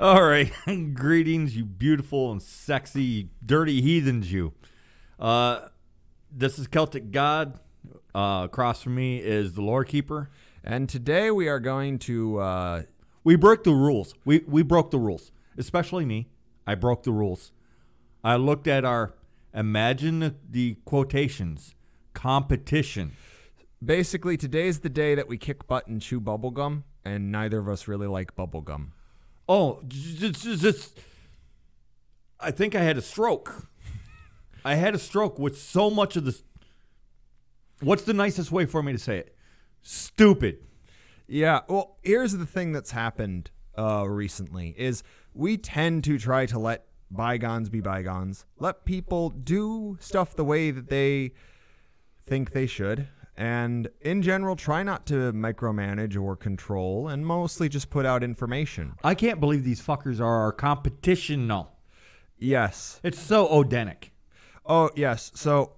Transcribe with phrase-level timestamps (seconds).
[0.00, 0.52] All right.
[0.94, 4.52] Greetings, you beautiful and sexy, dirty heathens, you.
[5.18, 5.68] Uh,
[6.30, 7.58] this is Celtic God.
[8.14, 10.30] Uh, across from me is the lore keeper.
[10.62, 12.38] And today we are going to.
[12.38, 12.82] Uh,
[13.24, 14.14] We broke the rules.
[14.24, 16.28] We, we broke the rules, especially me.
[16.66, 17.50] I broke the rules.
[18.22, 19.14] I looked at our,
[19.52, 21.74] imagine the, the quotations,
[22.14, 23.12] competition.
[23.84, 27.88] basically, today's the day that we kick butt and chew bubblegum, and neither of us
[27.88, 28.90] really like bubblegum.
[29.48, 31.00] Oh, just, just, just,
[32.38, 33.68] I think I had a stroke.
[34.64, 36.42] I had a stroke with so much of this.
[37.80, 39.34] What's the nicest way for me to say it?
[39.82, 40.58] Stupid.
[41.26, 41.60] Yeah.
[41.68, 46.86] Well, here's the thing that's happened uh, recently is we tend to try to let
[47.10, 51.32] bygones be bygones, let people do stuff the way that they
[52.26, 57.88] think they should, and in general, try not to micromanage or control, and mostly just
[57.88, 58.94] put out information.
[59.04, 61.46] I can't believe these fuckers are our competition.
[61.46, 61.68] No,
[62.36, 63.00] Yes.
[63.02, 64.10] it's so Odinic.
[64.66, 65.30] Oh, yes.
[65.34, 65.72] So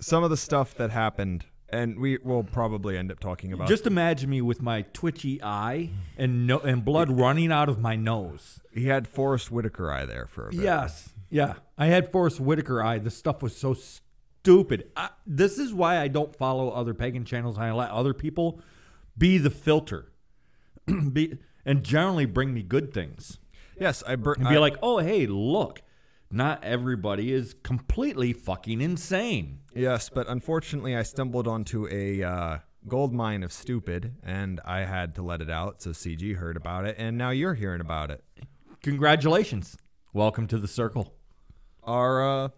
[0.00, 3.68] some of the stuff that happened, and we will probably end up talking about.
[3.68, 7.96] Just imagine me with my twitchy eye and no, and blood running out of my
[7.96, 8.60] nose.
[8.72, 10.60] he had Forest Whitaker eye there for a bit.
[10.60, 11.10] Yes.
[11.30, 11.54] Yeah.
[11.78, 12.98] I had Forest Whitaker eye.
[12.98, 14.02] The stuff was so stupid.
[14.96, 17.58] I, this is why I don't follow other pagan channels.
[17.58, 18.60] I let other people
[19.18, 20.12] be the filter.
[21.12, 23.38] be, and generally bring me good things.
[23.80, 25.82] Yes, I, bur- And be I- like, oh, hey, look.
[26.30, 29.60] Not everybody is completely fucking insane.
[29.74, 32.58] Yes, but unfortunately, I stumbled onto a uh,
[32.88, 35.82] gold mine of stupid, and I had to let it out.
[35.82, 38.24] So CG heard about it, and now you're hearing about it.
[38.82, 39.76] Congratulations.
[40.12, 41.14] Welcome to the circle.
[41.84, 42.48] Our uh,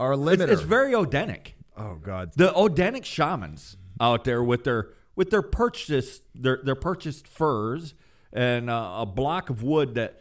[0.00, 0.48] our It's, limiter.
[0.48, 1.52] it's very Odinic.
[1.76, 2.32] oh God.
[2.36, 7.94] the Odinic shamans out there with their with their purchased their their purchased furs
[8.32, 10.20] and uh, a block of wood that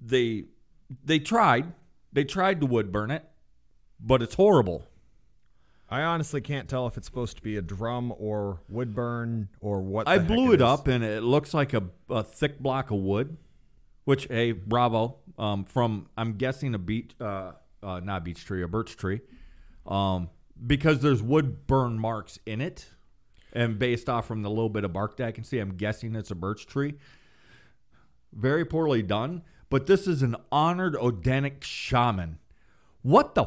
[0.00, 0.44] they
[1.04, 1.72] they tried
[2.12, 3.24] they tried to wood burn it,
[4.00, 4.86] but it's horrible.
[5.88, 9.80] I honestly can't tell if it's supposed to be a drum or wood burn or
[9.82, 10.08] what.
[10.08, 13.36] I blew it up and it looks like a, a thick block of wood,
[14.04, 17.52] which hey bravo um, from I'm guessing a beech uh,
[17.86, 19.20] uh, not a beech tree a birch tree,
[19.86, 20.28] um,
[20.66, 22.86] because there's wood burn marks in it,
[23.52, 26.14] and based off from the little bit of bark that I can see, I'm guessing
[26.16, 26.94] it's a birch tree.
[28.32, 32.38] Very poorly done, but this is an honored Odinic shaman.
[33.02, 33.46] What the?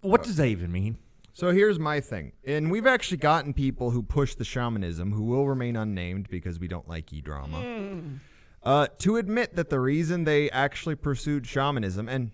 [0.00, 0.98] What does that even mean?
[1.34, 5.46] So here's my thing, and we've actually gotten people who push the shamanism, who will
[5.46, 7.58] remain unnamed because we don't like e-drama,
[8.64, 12.32] uh, to admit that the reason they actually pursued shamanism, and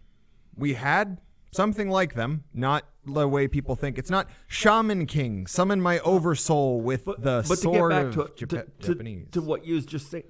[0.59, 1.21] we had
[1.53, 3.97] something like them, not the way people think.
[3.99, 8.37] It's not shaman king, summon my oversoul with the but sword to get back of
[8.37, 9.27] to, to, Japa- to, Japanese.
[9.33, 10.25] to what you was just saying,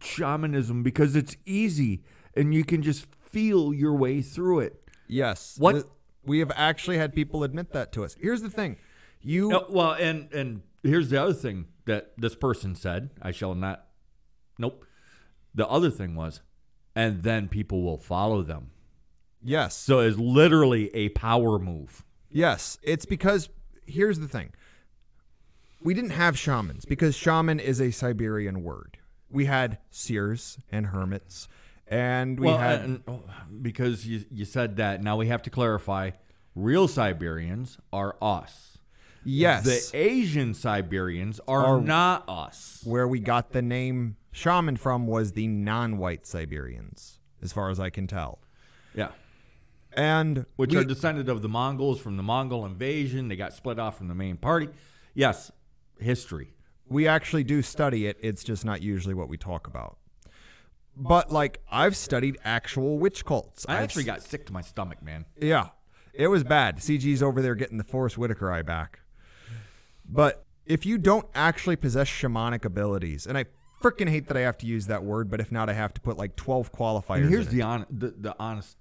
[0.00, 2.02] shamanism because it's easy
[2.34, 4.82] and you can just feel your way through it.
[5.08, 5.84] yes, What- th-
[6.26, 8.16] we have actually had people admit that to us.
[8.18, 8.76] Here's the thing,
[9.20, 13.10] you No, well, and and here's the other thing that this person said.
[13.20, 13.84] I shall not.
[14.58, 14.86] Nope.
[15.54, 16.40] The other thing was,
[16.96, 18.70] and then people will follow them.
[19.44, 22.04] Yes, So it's literally a power move.
[22.30, 23.48] Yes, it's because
[23.86, 24.52] here's the thing.
[25.82, 28.98] We didn't have shamans because shaman is a Siberian word.
[29.30, 31.48] We had seers and hermits,
[31.86, 33.22] and we well, had and, oh,
[33.62, 35.02] because you you said that.
[35.02, 36.12] Now we have to clarify.
[36.54, 38.78] Real Siberians are us.
[39.24, 42.80] yes, The Asian Siberians are, Are- not us.
[42.84, 47.90] where we got the name shaman from was the non-white Siberians, as far as I
[47.90, 48.38] can tell.
[48.94, 49.08] Yeah.
[49.96, 53.28] And Which we- are descended of the Mongols from the Mongol invasion.
[53.28, 54.68] They got split off from the main party.
[55.14, 55.50] Yes,
[55.98, 56.54] history.
[56.86, 58.18] we actually do study it.
[58.20, 59.96] It's just not usually what we talk about.
[60.96, 63.64] But like I've studied actual witch cults.
[63.68, 65.24] I I've actually got sick to my stomach, man.
[65.40, 65.68] Yeah,
[66.12, 66.76] it was bad.
[66.78, 69.00] CG's over there getting the Forest Whitaker eye back.
[70.08, 73.46] But if you don't actually possess shamanic abilities, and I
[73.82, 76.00] freaking hate that I have to use that word, but if not, I have to
[76.00, 77.22] put like 12 qualifiers.
[77.22, 78.76] And here's the, on, the the honest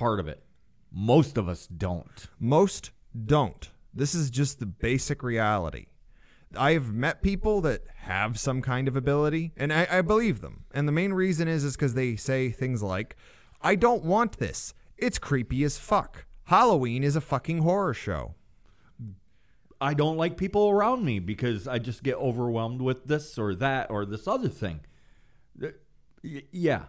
[0.00, 0.42] part of it.
[0.90, 2.26] Most of us don't.
[2.40, 2.90] Most
[3.26, 3.68] don't.
[3.92, 5.86] This is just the basic reality.
[6.56, 10.64] I've met people that have some kind of ability, and I, I believe them.
[10.72, 13.14] And the main reason is is because they say things like,
[13.60, 14.72] "I don't want this.
[14.96, 16.24] It's creepy as fuck.
[16.44, 18.34] Halloween is a fucking horror show."
[19.82, 23.90] I don't like people around me because I just get overwhelmed with this or that
[23.90, 24.80] or this other thing.
[25.62, 25.68] Uh,
[26.22, 26.86] Yeah.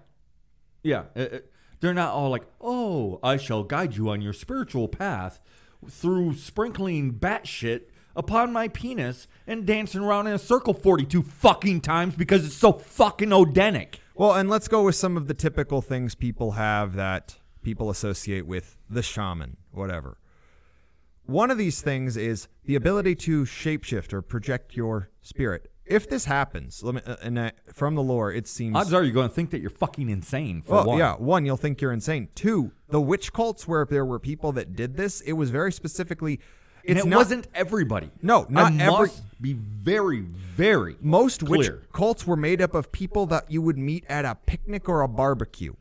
[0.84, 1.04] Yeah.
[1.16, 1.40] Uh, uh,
[1.82, 5.42] They're not all like, oh, I shall guide you on your spiritual path
[5.90, 7.82] through sprinkling batshit
[8.16, 12.74] upon my penis and dancing around in a circle 42 fucking times because it's so
[12.74, 13.96] fucking odinic.
[14.14, 18.46] Well, and let's go with some of the typical things people have that people associate
[18.46, 20.18] with the shaman, whatever.
[21.26, 25.71] One of these things is the ability to shapeshift or project your spirit.
[25.86, 29.14] If this happens, let me, uh, and from the lore, it seems Odds are you're
[29.14, 31.00] going to think that you're fucking insane for Well, one.
[31.00, 32.30] yeah, one, you'll think you're insane.
[32.36, 36.40] Two, the witch cults where there were people that did this, it was very specifically.
[36.88, 38.10] And It's it not, wasn't everybody.
[38.22, 41.84] No, not I every- must be very, very Most witch clear.
[41.94, 45.08] cults were made up of people that you would meet at a picnic or a
[45.08, 45.74] barbecue.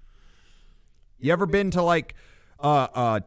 [1.18, 2.14] You ever been to like,
[2.58, 3.20] uh, uh,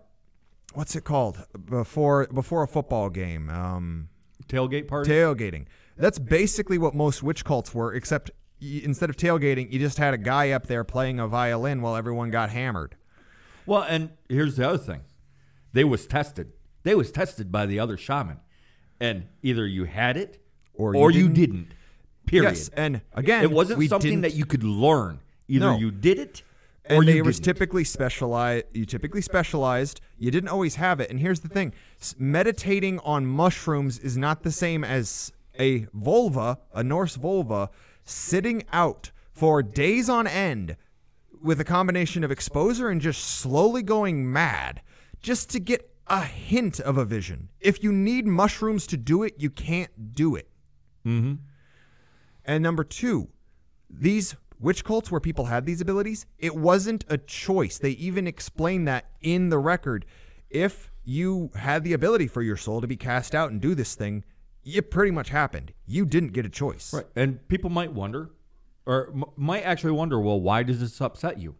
[0.74, 3.50] what's it called before before a football game?
[3.50, 4.10] Um,
[4.48, 5.10] tailgate party.
[5.10, 5.66] tailgating.
[5.98, 8.32] That's basically what most witch cults were, except
[8.62, 11.96] y- instead of tailgating, you just had a guy up there playing a violin while
[11.96, 12.96] everyone got hammered.
[13.66, 15.02] well, and here's the other thing:
[15.74, 16.54] they was tested.
[16.84, 18.40] They was tested by the other shaman,
[19.00, 20.44] and either you had it
[20.74, 21.36] Or or, you you, didn't.
[21.36, 21.68] didn't.
[22.26, 22.50] Period.
[22.52, 25.20] Yes, and again, it wasn't something didn't- that you could learn.
[25.48, 25.78] Either No.
[25.78, 26.42] you did it
[26.90, 27.46] or and you they was didn't.
[27.56, 28.66] typically specialized.
[28.74, 30.00] You typically specialized.
[30.18, 31.10] You didn't always have it.
[31.12, 31.74] And here's the thing:
[32.18, 37.70] meditating on mushrooms is not the same as a völva, a Norse völva,
[38.04, 40.78] sitting out for days on end
[41.42, 44.82] with a combination of exposure and just slowly going mad,
[45.22, 47.50] just to get a hint of a vision.
[47.60, 50.50] If you need mushrooms to do it, you can't do it.
[51.06, 51.36] Mm-hmm.
[52.46, 53.30] And number two,
[53.90, 57.78] these witch cults where people had these abilities, it wasn't a choice.
[57.78, 60.06] They even explain that in the record.
[60.50, 63.96] If you had the ability for your soul to be cast out and do this
[63.96, 64.24] thing,
[64.66, 65.74] it pretty much happened.
[65.86, 66.94] You didn't get a choice.
[66.94, 67.06] Right.
[67.16, 68.32] And people might wonder,
[68.86, 71.56] or m- might actually wonder, well, why does this upset you?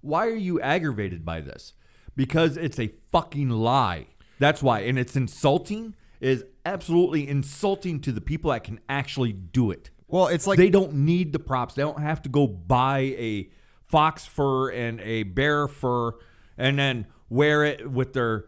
[0.00, 1.72] Why are you aggravated by this?
[2.14, 4.06] Because it's a fucking lie.
[4.38, 4.80] That's why.
[4.80, 9.90] And it's insulting, It is absolutely insulting to the people that can actually do it.
[10.08, 11.74] Well, it's like they don't need the props.
[11.74, 13.50] They don't have to go buy a
[13.86, 16.12] fox fur and a bear fur
[16.56, 18.46] and then wear it with their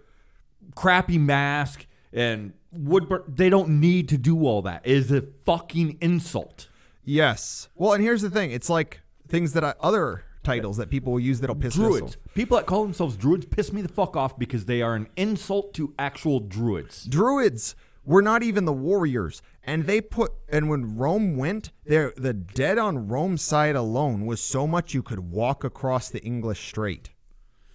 [0.74, 3.08] crappy mask and wood.
[3.08, 4.82] bur- They don't need to do all that.
[4.84, 6.68] It is a fucking insult.
[7.04, 7.68] yes.
[7.74, 11.20] Well, and here's the thing: it's like things that I, other titles that people will
[11.20, 11.92] use that'll piss Druids.
[12.02, 12.16] missiles.
[12.34, 15.74] People that call themselves druids piss me the fuck off because they are an insult
[15.74, 17.04] to actual druids.
[17.04, 17.74] Druids
[18.04, 22.78] were not even the warriors, and they put and when Rome went, there the dead
[22.78, 27.10] on Rome's side alone was so much you could walk across the English Strait.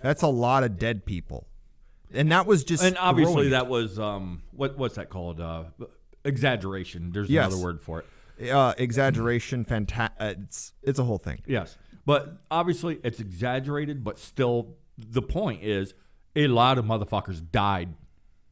[0.01, 1.47] That's a lot of dead people,
[2.13, 5.41] and that was just And obviously, that was um, what what's that called?
[5.41, 5.65] Uh,
[6.25, 7.11] exaggeration.
[7.11, 7.47] There's Yes.
[7.47, 8.03] another word for
[8.39, 8.49] it.
[8.49, 9.65] uh, exaggeration.
[9.65, 11.41] Fanta- uh, it's it's a whole thing.
[11.45, 14.03] Yes, but obviously it's exaggerated.
[14.03, 15.93] But still, the point is,
[16.35, 17.93] a lot of motherfuckers died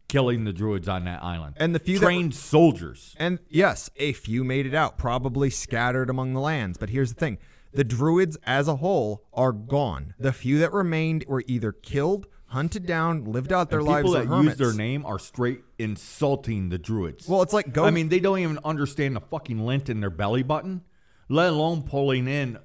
[0.07, 3.15] killing the druids on that island, And the few that- trained soldiers.
[3.17, 6.77] And yes, a few made it out, probably scattered among the lands.
[6.77, 7.37] But here's the thing
[7.73, 10.13] the Druids as a whole are gone.
[10.19, 14.13] The few that remained were either killed, hunted down, lived out their And lives people
[14.13, 14.59] that hermits.
[14.59, 17.27] use their name are straight insulting the druids.
[17.27, 17.85] Well, it's like go.
[17.85, 20.81] I mean, they don't even understand the fucking lint in their belly button,
[21.29, 22.57] let alone pulling in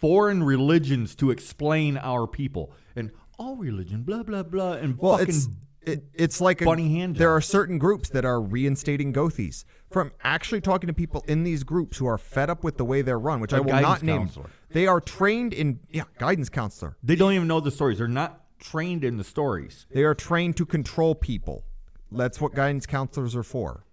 [0.00, 5.34] foreign religions to explain our people and all religion, blah blah blah, and well, fucking
[5.34, 5.48] it's
[5.86, 9.64] it, it's like a, bunny hand There are certain groups that are reinstating Gothies.
[9.90, 13.02] From actually talking to people in these groups who are fed up with the way
[13.02, 14.22] they're run, which I will not name.
[14.22, 14.50] counselor.
[14.70, 16.96] They are trained in yeah, guidance counselor.
[17.02, 17.98] they don't even know the stories.
[17.98, 19.86] They're not trained in the stories.
[19.92, 21.64] They are trained to control people.
[22.10, 23.84] That's what guidance counselors are for.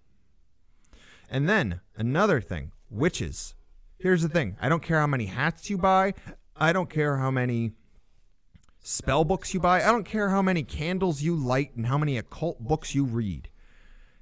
[1.29, 3.53] And then another thing witches.
[3.99, 6.13] Here's the thing I don't care how many hats you buy,
[6.55, 7.73] I don't care how many
[8.79, 12.17] spell books you buy, I don't care how many candles you light and how many
[12.17, 13.49] occult books you read.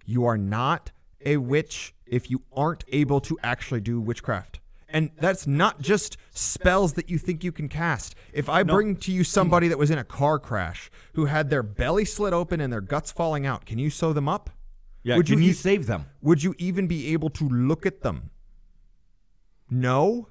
[0.06, 0.92] You are not
[1.24, 4.59] a witch if you aren't able to actually do witchcraft.
[4.92, 8.16] And that's not just spells that you think you can cast.
[8.34, 11.64] If I bring to you somebody that was in a car crash who had their
[11.64, 14.50] belly slit open and their guts falling out, can you sew them up?
[15.04, 16.06] Yeah, Would can you you, save them?
[16.22, 18.32] Would you even be able to look at them?
[19.70, 20.28] No?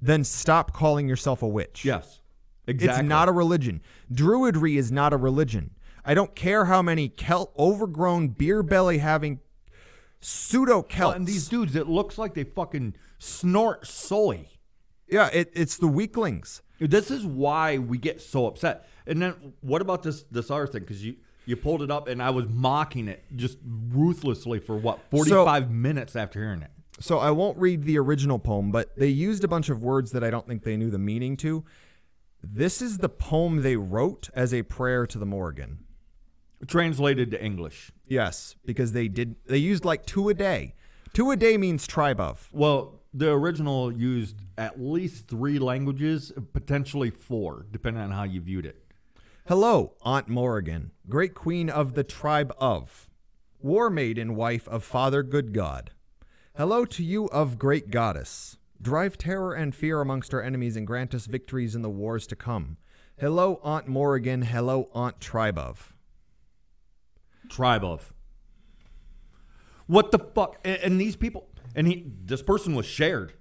[0.00, 1.84] Then stop calling yourself a witch.
[1.84, 2.20] Yes,
[2.66, 3.00] exactly.
[3.00, 3.80] It's not a religion.
[4.12, 5.70] Druidry is not a religion.
[6.04, 9.40] I don't care how many Celt overgrown beer belly having
[10.20, 11.16] pseudo Celts.
[11.16, 14.46] and these dudes, it looks like they fucking snort soy.
[15.08, 16.62] yeah, it, it's the weaklings.
[16.78, 18.88] This is why we get so upset.
[19.06, 20.80] And then what about this this other thing?
[20.82, 25.00] Because you you pulled it up and I was mocking it just ruthlessly for what
[25.10, 26.70] forty five minutes after hearing it.
[27.00, 30.22] So I won't read the original poem, but they used a bunch of words that
[30.22, 31.64] I don't think they knew the meaning to.
[32.42, 35.80] This is the poem they wrote as a prayer to the Morrigan.
[36.66, 37.90] Translated to English.
[38.06, 39.36] Yes, because they did.
[39.46, 40.74] They used like two a day.
[41.12, 42.48] Two a day means tribe of.
[42.52, 48.66] Well, the original used at least three languages, potentially four, depending on how you viewed
[48.66, 48.84] it.
[49.48, 53.08] Hello, Aunt Morrigan, great queen of the tribe of,
[53.58, 55.90] war maiden, wife of Father Good God.
[56.56, 58.58] Hello to you of great goddess.
[58.80, 62.36] Drive terror and fear amongst our enemies and grant us victories in the wars to
[62.36, 62.76] come.
[63.18, 64.42] Hello, Aunt Morrigan.
[64.42, 65.89] Hello, Aunt Tribe of.
[67.50, 68.14] Tribe of.
[69.86, 70.56] What the fuck?
[70.64, 73.34] And, and these people, and he, this person was shared.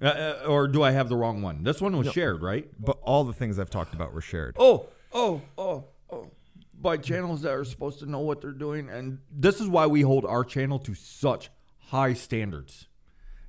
[0.00, 1.62] Uh, uh, or do I have the wrong one?
[1.64, 2.68] This one was shared, right?
[2.78, 4.54] But all the things I've talked about were shared.
[4.58, 6.30] Oh, oh, oh, oh.
[6.78, 8.90] By channels that are supposed to know what they're doing.
[8.90, 12.88] And this is why we hold our channel to such high standards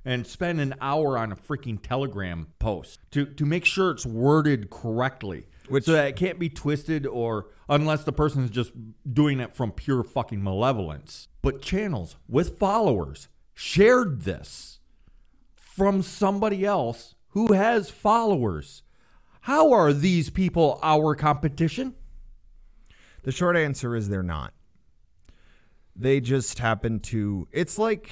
[0.04, 4.70] and spend an hour on a freaking Telegram post to, to make sure it's worded
[4.70, 5.48] correctly.
[5.68, 8.72] Which- so that it can't be twisted or unless the person is just
[9.10, 11.28] doing it from pure fucking malevolence.
[11.42, 14.80] But channels with followers shared this
[15.54, 18.82] from somebody else who has followers.
[19.42, 21.94] How are these people our competition?
[23.22, 24.54] The short answer is they're not.
[25.94, 27.48] They just happen to.
[27.52, 28.10] It's like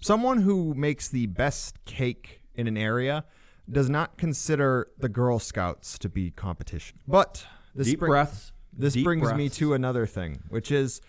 [0.00, 3.24] someone who makes the best cake in an area
[3.70, 6.98] does not consider the Girl Scouts to be competition.
[7.06, 8.52] But this Deep bring- breaths.
[8.72, 11.00] This Deep brings me to another thing, which is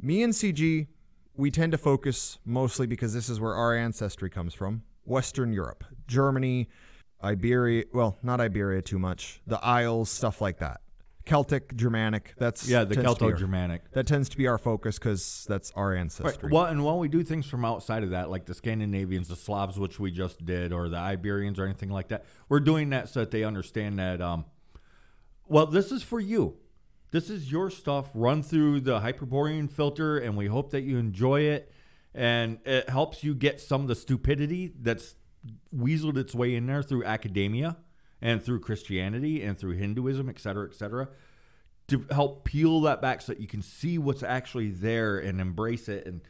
[0.00, 0.86] me and CG,
[1.34, 5.84] we tend to focus mostly because this is where our ancestry comes from Western Europe,
[6.06, 6.68] Germany,
[7.22, 7.84] Iberia.
[7.92, 10.80] Well, not Iberia too much, the Isles, stuff like that.
[11.28, 12.32] Celtic, Germanic.
[12.38, 13.92] That's Yeah, the tends to be our- Celto-Germanic.
[13.92, 16.44] That tends to be our focus because that's our ancestry.
[16.48, 16.52] Right.
[16.52, 19.78] Well, and while we do things from outside of that, like the Scandinavians, the Slavs,
[19.78, 23.20] which we just did, or the Iberians, or anything like that, we're doing that so
[23.20, 24.20] that they understand that.
[24.22, 24.46] Um,
[25.46, 26.56] well, this is for you.
[27.10, 28.10] This is your stuff.
[28.14, 31.70] Run through the Hyperborean filter, and we hope that you enjoy it,
[32.14, 35.14] and it helps you get some of the stupidity that's
[35.74, 37.76] weaseled its way in there through academia
[38.20, 41.08] and through Christianity and through Hinduism, et cetera, et cetera
[41.88, 45.88] to help peel that back so that you can see what's actually there and embrace
[45.88, 46.20] it and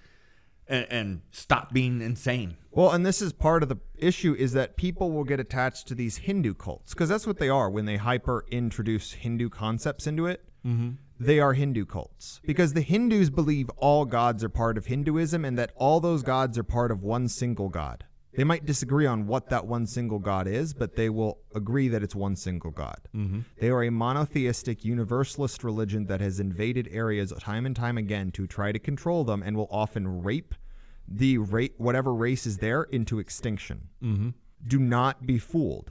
[0.69, 2.57] and, and stop being insane.
[2.71, 5.95] Well, and this is part of the issue is that people will get attached to
[5.95, 10.27] these Hindu cults because that's what they are when they hyper introduce Hindu concepts into
[10.27, 10.45] it.
[10.67, 10.91] Mm-hmm.
[11.19, 15.59] They are Hindu cults because the Hindus believe all gods are part of Hinduism and
[15.59, 18.05] that all those gods are part of one single god.
[18.39, 22.05] They might disagree on what that one single god is, but they will agree that
[22.05, 23.01] it's one single god.
[23.13, 23.41] Mm-hmm.
[23.59, 28.47] They are a monotheistic, universalist religion that has invaded areas time and time again to
[28.47, 30.55] try to control them and will often rape
[31.09, 33.89] the ra- whatever race is there into extinction.
[34.01, 34.29] Mm-hmm.
[34.69, 35.91] Do not be fooled.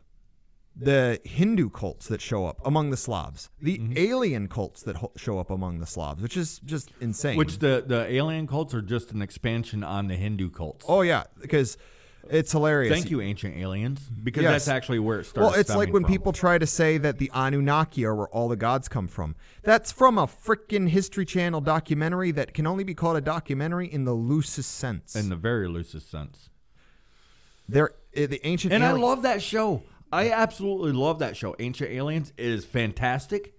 [0.74, 5.38] The Hindu cults that show up among the Slavs, the alien cults that ho- show
[5.38, 7.36] up among the Slavs, which is just insane.
[7.36, 10.86] Which the the alien cults are just an expansion on the Hindu cults.
[10.88, 11.78] oh yeah, because
[12.30, 12.94] it's hilarious.
[12.94, 14.52] Thank you, ancient aliens, because Yes.
[14.52, 15.50] that's actually where it started.
[15.50, 18.56] Well, it's like when people try to say that the Anunnaki are where all the
[18.56, 19.36] gods come from.
[19.64, 24.06] That's from a frickin' History Channel documentary that can only be called a documentary in
[24.06, 25.16] the loosest sense.
[25.16, 26.50] in the very loosest sense.
[27.70, 29.84] They're uh, the ancient And I love that show.
[30.12, 31.56] I absolutely love that show.
[31.60, 33.54] Ancient Aliens It is fantastic.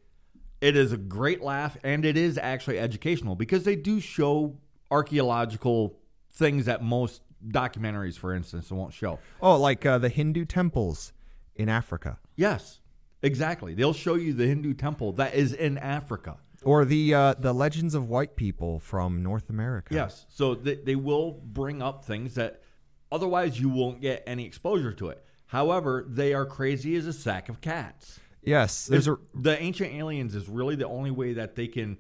[0.61, 4.57] It is a great laugh, and it is actually educational because they do show
[4.91, 5.99] archaeological
[6.33, 9.19] things that most documentaries, for instance, won't show.
[9.41, 11.13] Oh, like uh, the Hindu temples
[11.55, 12.81] in Africa, Yes,
[13.23, 13.75] exactly.
[13.75, 16.37] They'll show you the Hindu temple that is in Africa.
[16.63, 19.95] or the uh, the legends of white people from North America.
[19.95, 20.25] Yes.
[20.29, 22.63] So they, they will bring up things that
[23.11, 25.25] otherwise you won't get any exposure to it.
[25.47, 28.21] However, they are crazy as a sack of cats.
[28.43, 31.99] Yes, there's a the ancient aliens is really the only way that they can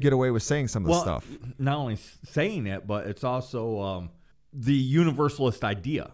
[0.00, 1.26] get away with saying some of the stuff.
[1.58, 4.10] not only saying it, but it's also um,
[4.52, 6.12] the universalist idea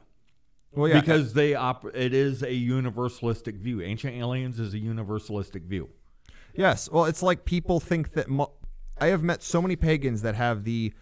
[0.72, 3.80] Well, yeah, because they op- it is a universalistic view.
[3.80, 5.90] Ancient aliens is a universalistic view.
[6.54, 6.90] Yes.
[6.90, 8.52] Well, it's like people think that mo-
[9.00, 10.92] I have met so many pagans that have the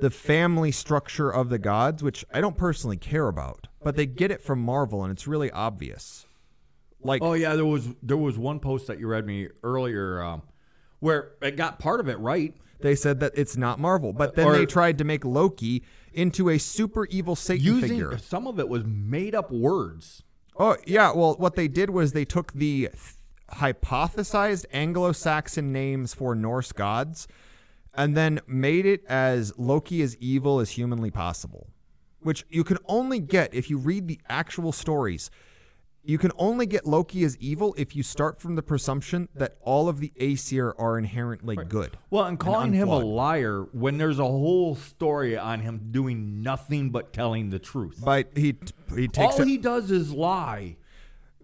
[0.00, 4.30] the family structure of the gods, which I don't personally care about, but they get
[4.30, 6.24] it from Marvel, and it's really obvious.
[7.00, 10.42] Like, Oh yeah, there was there was one post that you read me earlier um,
[11.00, 12.54] where it got part of it right.
[12.80, 15.82] they said that it's not Marvel, but then Or- they tried to make Loki
[16.18, 18.18] into a super evil Satan Using figure.
[18.18, 20.24] some of it was made up words.
[20.56, 21.12] Oh, yeah.
[21.12, 22.92] Well, what they did was they took the th-
[23.52, 27.28] hypothesized Anglo Saxon names for Norse gods
[27.94, 31.68] and then made it as Loki as evil as humanly possible,
[32.20, 35.30] which you can only get if you read the actual stories.
[36.08, 39.90] You can only get Loki as evil if you start from the presumption that all
[39.90, 41.98] of the Aesir are inherently good.
[42.08, 46.88] Well, and calling him a liar when there's a whole story on him doing nothing
[46.88, 48.00] but telling the truth.
[48.02, 48.56] But he
[48.96, 49.48] he takes All it.
[49.48, 50.78] he does is lie.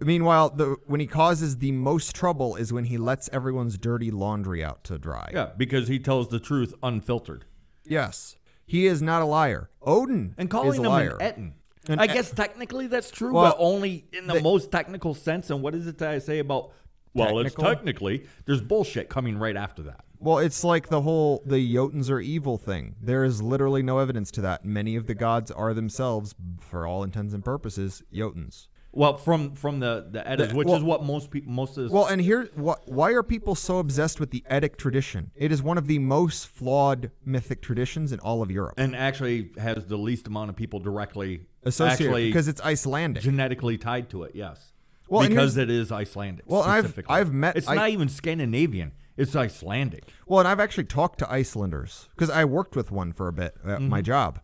[0.00, 4.64] Meanwhile, the when he causes the most trouble is when he lets everyone's dirty laundry
[4.64, 5.30] out to dry.
[5.32, 7.44] Yeah, because he tells the truth unfiltered.
[7.84, 9.68] Yes, he is not a liar.
[9.82, 11.18] Odin And is calling a him liar.
[11.20, 11.52] an Etten.
[11.88, 15.50] An I guess technically that's true, Well, but only in the they- most technical sense.
[15.50, 16.70] And what is it that I say about?
[17.14, 20.00] Well, it's technically there's bullshit coming right after that.
[20.18, 22.96] Well, it's like the whole the Jotuns are evil thing.
[23.00, 24.64] There is literally no evidence to that.
[24.64, 28.66] Many of the gods are themselves, for all intents and purposes, Jotuns.
[28.90, 31.84] Well, from from the the Eddas, The- which well- is what most people most of
[31.84, 35.30] this, Well, and here, wh- why are people so obsessed with the Eddic tradition?
[35.36, 38.74] It is one of the most flawed mythic traditions in all of Europe.
[38.76, 43.22] and actually has the least amount of people directly Associated actually because it's Icelandic.
[43.22, 44.32] genetically tied to it.
[44.34, 44.72] Yes.
[45.08, 46.44] Well, because it is Icelandic.
[46.48, 48.92] Well, I've- I've met- It's I- not even Scandinavian.
[49.16, 50.04] It's Icelandic.
[50.26, 53.54] Well, and I've actually talked to Icelanders because I worked with one for a bit
[53.64, 54.06] at my mm-hmm.
[54.06, 54.40] job.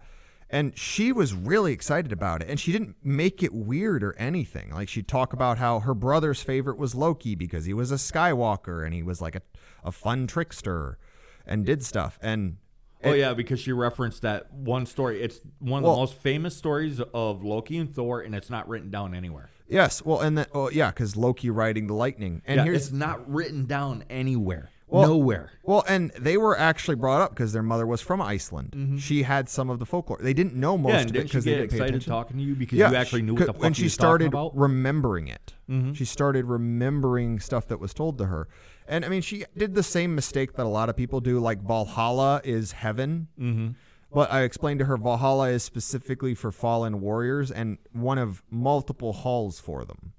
[0.53, 2.49] And she was really excited about it.
[2.49, 4.71] And she didn't make it weird or anything.
[4.71, 8.85] Like she'd talk about how her brother's favorite was Loki because he was a Skywalker
[8.85, 9.43] and he was like a,
[9.85, 10.99] a fun trickster
[11.47, 12.19] and did stuff.
[12.21, 12.57] And
[13.03, 15.23] Oh yeah, because she referenced that one story.
[15.23, 18.69] It's one of Well- the most famous stories of Loki and Thor, and it's not
[18.69, 19.49] written down anywhere.
[19.69, 22.43] yes, well, and then, oh, yeah, because Loki riding the lightning.
[22.45, 24.69] And yeah, here's it's not written down anywhere.
[24.89, 25.53] Well- Nowhere.
[25.63, 29.01] Well, and they were actually brought up because their mother was from Iceland.
[29.01, 30.19] She had some of the folklore.
[30.21, 30.99] They didn't know most Mm-hmm.
[30.99, 32.11] Yeah, of it because they didn't pay excited attention.
[32.13, 34.33] talking to you because you actually knew what the fuck when she started?
[34.33, 34.59] Mm-hmm.
[34.59, 35.55] remembering it.
[35.95, 38.49] She started remembering stuff that was told to her,
[38.91, 41.39] and I mean, she did the same mistake that a lot of people do.
[41.39, 43.69] Like Valhalla is heaven, mm-hmm.
[44.13, 49.13] but I explained to her Valhalla is specifically for fallen warriors and one of multiple
[49.13, 50.13] halls for them,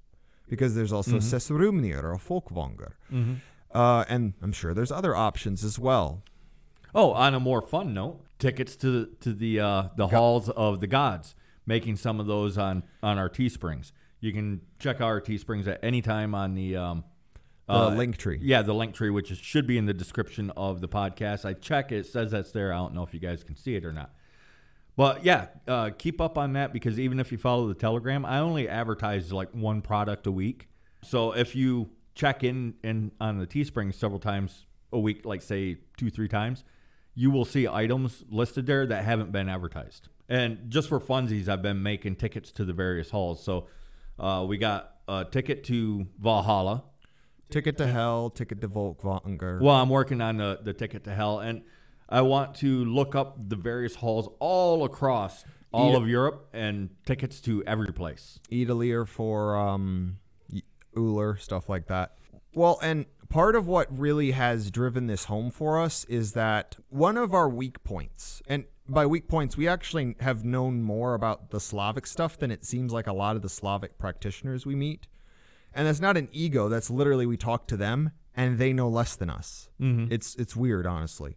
[0.48, 1.36] because there's also Mm-hmm.
[1.36, 2.94] Sessrúmnir or Folkvanger,
[3.74, 6.22] uh, and I'm sure there's other options as well.
[6.94, 10.80] Oh, on a more fun note, tickets to the to the uh, the halls of
[10.80, 11.34] the gods,
[11.66, 13.92] making some of those on on our Teesprings.
[14.20, 17.04] You can check our Teesprings at any time on the um,
[17.66, 18.38] The Linktree.
[18.42, 21.44] Yeah, the Linktree, which is, should be in the description of the podcast.
[21.44, 22.72] I check it, it says that's there.
[22.72, 24.10] I don't know if you guys can see it or not.
[24.96, 28.40] But yeah, uh, keep up on that because even if you follow the Telegram, I
[28.40, 30.68] only advertise like one product a week.
[31.02, 35.78] So if you check in, in on the Teespring several times a week, like say
[35.96, 36.64] two, three times,
[37.14, 40.08] you will see items listed there that haven't been advertised.
[40.28, 43.42] And just for funsies, I've been making tickets to the various halls.
[43.42, 43.68] So
[44.18, 46.84] uh, we got a ticket to Valhalla.
[47.52, 49.60] Ticket to Hell, Ticket to Folkvanger.
[49.60, 51.62] Well, I'm working on the, the ticket to hell, and
[52.08, 57.42] I want to look up the various halls all across all of Europe and tickets
[57.42, 58.40] to every place.
[58.50, 60.16] Ydalir for um,
[60.96, 62.16] Uller, stuff like that.
[62.54, 67.18] Well, and part of what really has driven this home for us is that one
[67.18, 71.60] of our weak points, and by weak points, we actually have known more about the
[71.60, 75.06] Slavic stuff than it seems like a lot of the Slavic practitioners we meet.
[75.74, 76.68] And that's not an ego.
[76.68, 79.68] That's literally we talk to them and they know less than us.
[79.80, 80.12] Mm-hmm.
[80.12, 81.36] It's it's weird, honestly.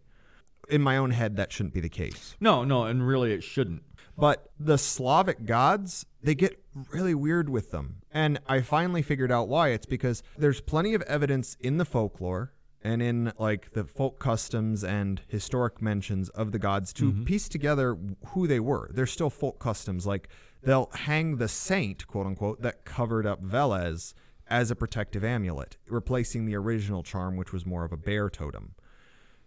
[0.68, 2.34] In my own head, that shouldn't be the case.
[2.40, 3.82] No, no, and really it shouldn't.
[4.18, 8.02] But the Slavic gods, they get really weird with them.
[8.10, 9.68] And I finally figured out why.
[9.68, 14.82] It's because there's plenty of evidence in the folklore and in like the folk customs
[14.82, 17.24] and historic mentions of the gods to mm-hmm.
[17.24, 18.90] piece together who they were.
[18.92, 20.28] There's still folk customs like
[20.62, 24.14] they'll hang the saint, quote unquote, that covered up Veles
[24.48, 28.74] as a protective amulet, replacing the original charm, which was more of a bear totem.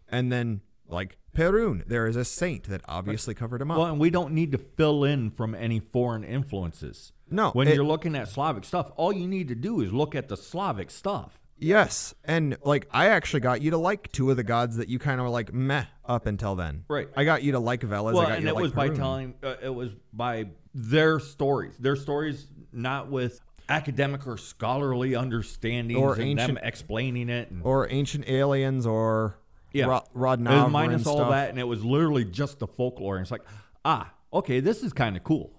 [0.07, 3.77] And then like Perun, there is a saint that obviously covered him up.
[3.77, 7.11] Well, and we don't need to fill in from any foreign influences.
[7.29, 10.15] No, When it- you're looking at Slavic stuff, all you need to do is look
[10.15, 11.39] at the Slavic stuff.
[11.61, 14.97] Yes, and like I actually got you to like two of the gods that you
[14.97, 16.85] kind of were like meh up until then.
[16.87, 17.09] Right.
[17.17, 18.13] I got you to like Veles.
[18.13, 21.19] Well, I got and you it like was by telling, uh, it was by their
[21.19, 21.75] stories.
[21.77, 27.51] Their stories, not with academic or scholarly understandings Or and them explaining it.
[27.51, 29.37] And, or ancient aliens or
[29.71, 31.31] yeah, Ro- Rod it was minus and all stuff.
[31.31, 33.17] that, and it was literally just the folklore.
[33.17, 33.43] And it's like,
[33.85, 35.53] ah, okay, this is kind of cool.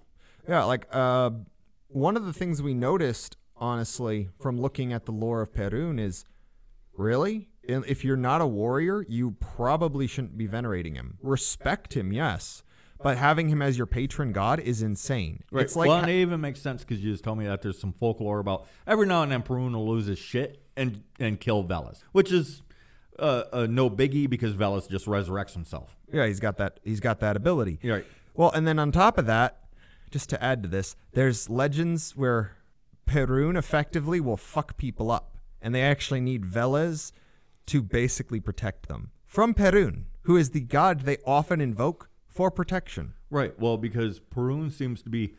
[0.47, 1.31] Yeah, like uh,
[1.87, 6.25] one of the things we noticed, honestly, from looking at the lore of Perun is
[6.97, 11.17] really, if you're not a warrior, you probably shouldn't be venerating him.
[11.21, 12.63] Respect him, yes,
[13.03, 15.43] but having him as your patron god is insane.
[15.51, 17.93] It's like well, it even makes sense because you just told me that there's some
[17.93, 22.03] folklore about every now and then Perun will lose his shit and and kill Veles,
[22.11, 22.63] which is
[23.19, 25.95] uh, uh, no biggie because Veles just resurrects himself.
[26.11, 26.79] Yeah, he's got that.
[26.83, 27.79] He's got that ability.
[27.83, 28.05] Right.
[28.33, 29.59] Well, and then on top of that,
[30.09, 32.57] just to add to this, there's legends where
[33.07, 37.11] Perun effectively will fuck people up, and they actually need Veles
[37.67, 43.13] to basically protect them from Perun, who is the god they often invoke for protection.
[43.29, 43.57] Right.
[43.59, 45.35] Well, because Perun seems to be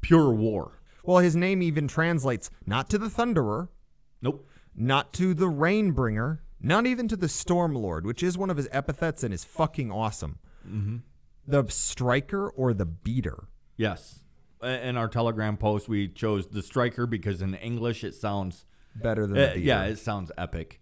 [0.00, 0.80] pure war.
[1.04, 3.68] Well, his name even translates not to the Thunderer,
[4.22, 4.46] Nope.
[4.74, 8.68] not to the Rainbringer, not even to the Storm Lord, which is one of his
[8.70, 10.38] epithets and is fucking awesome.
[11.46, 13.44] The Striker or the Beater.
[13.76, 14.20] Yes.
[14.62, 19.38] In our Telegram post, we chose the striker because in English it sounds, Better than
[19.38, 19.60] uh, the Beater.
[19.60, 20.79] yeah, it sounds epic.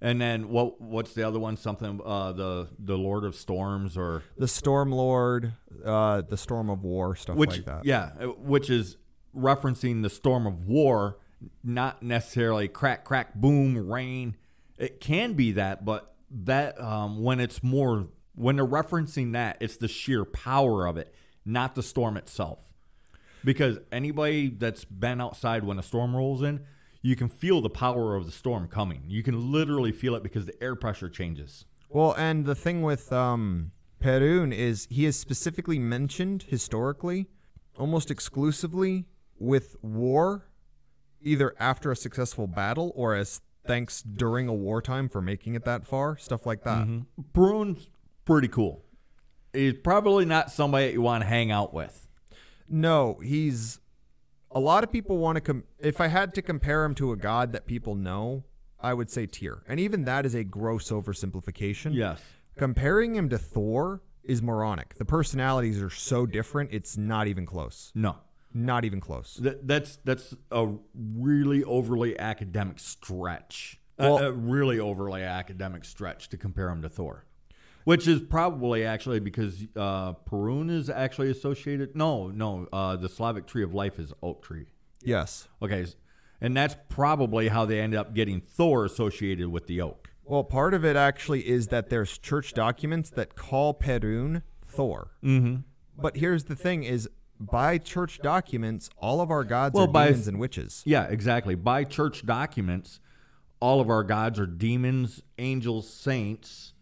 [0.00, 0.80] And then what?
[0.80, 1.56] What's the other one?
[1.56, 6.84] Something uh, the the Lord of Storms or the Storm Lord, uh, the Storm of
[6.84, 7.84] War, stuff which like that.
[7.84, 8.96] yeah, uh, which is
[9.36, 11.18] referencing the storm of war,
[11.64, 14.36] not necessarily crack crack boom rain.
[14.78, 19.76] It can be that, but that um, when it's more when they're referencing that, it's
[19.76, 21.12] the sheer power of it,
[21.44, 22.60] not the storm itself.
[23.44, 26.60] Because anybody that's been outside when a storm rolls in,
[27.02, 29.04] you can feel the power of the storm coming.
[29.06, 31.64] You can literally feel it because the air pressure changes.
[31.88, 33.70] Well, and the thing with um,
[34.02, 37.26] Perun is he is specifically mentioned historically,
[37.78, 39.06] almost exclusively
[39.38, 40.46] with war,
[41.22, 45.86] either after a successful battle or as thanks during a wartime for making it that
[45.86, 46.86] far, stuff like that.
[47.32, 47.90] Perun's
[48.24, 48.84] pretty cool.
[49.52, 52.06] He's probably not somebody that you want to hang out with.
[52.68, 53.80] No, he's
[54.50, 57.16] a lot of people want to com- if I had to compare him to a
[57.16, 58.44] god that people know,
[58.80, 59.62] I would say Tyr.
[59.68, 61.94] And even that is a gross oversimplification.
[61.94, 62.20] Yes.
[62.56, 64.94] Comparing him to Thor is moronic.
[64.96, 67.92] The personalities are so different, it's not even close.
[67.94, 68.16] No.
[68.54, 69.34] Not even close.
[69.42, 73.78] That, that's that's a really overly academic stretch.
[73.98, 77.24] A- a, really overly academic stretch to compare him to Thor,
[77.84, 81.96] which is probably actually because uh, Perun is actually associated.
[81.96, 84.66] No, no, uh, the Slavic tree of life is oak tree.
[85.02, 85.48] Yes.
[85.62, 85.86] Okay,
[86.40, 90.10] and that's probably how they ended up getting Thor associated with the oak.
[90.24, 95.12] Well, part of it actually is that there's church documents that call Perun Thor.
[95.24, 95.62] Mm-hmm.
[95.96, 97.08] But here's the thing: is
[97.40, 100.82] by church documents, all of our gods Well, are by- demons and witches.
[100.84, 101.54] Yeah, exactly.
[101.54, 103.00] By church documents,
[103.60, 106.72] all of our gods are demons, angels, saints.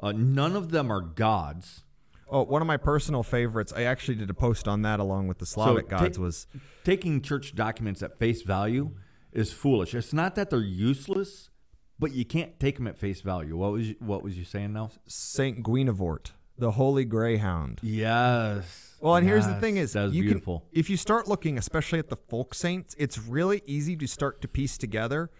[0.00, 1.84] Uh, none of them are gods.
[2.30, 3.72] Oh, one of my personal favorites.
[3.74, 6.18] I actually did a post on that along with the Slavic ta- gods.
[6.18, 6.46] Was
[6.84, 8.90] taking church documents at face value
[9.32, 9.94] is foolish.
[9.94, 11.50] It's not that they're useless,
[11.98, 13.56] but you can't take them at face value.
[13.56, 14.90] What was you, what was you saying now?
[15.06, 17.80] Saint Guinefort, the Holy Greyhound.
[17.82, 18.96] Yes.
[19.00, 20.60] Well, and here's the thing: is you beautiful.
[20.60, 24.42] can if you start looking, especially at the folk saints, it's really easy to start
[24.42, 25.30] to piece together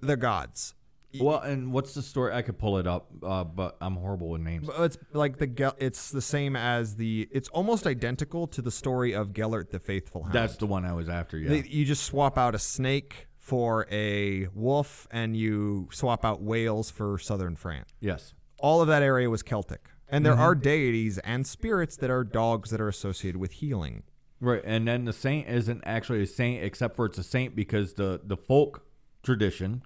[0.00, 0.74] the gods.
[1.20, 2.32] Well, and what's the story?
[2.32, 4.66] I could pull it up, uh, but I'm horrible with names.
[4.66, 8.70] But It's like the Gel- it's the same as the it's almost identical to the
[8.70, 10.34] story of Gelert the Faithful Hound.
[10.34, 11.36] That's the one I was after.
[11.38, 11.48] Yeah.
[11.50, 16.90] They- you just swap out a snake for a wolf, and you swap out Wales
[16.90, 17.90] for southern France.
[18.00, 18.34] yes.
[18.58, 20.36] All of that area was Celtic, and Mm-hmm.
[20.36, 24.04] there are deities and spirits that are dogs that are associated with healing.
[24.40, 27.94] Right, and then the saint isn't actually a saint, except for it's a saint because
[27.94, 28.86] the the folk
[29.22, 29.82] tradition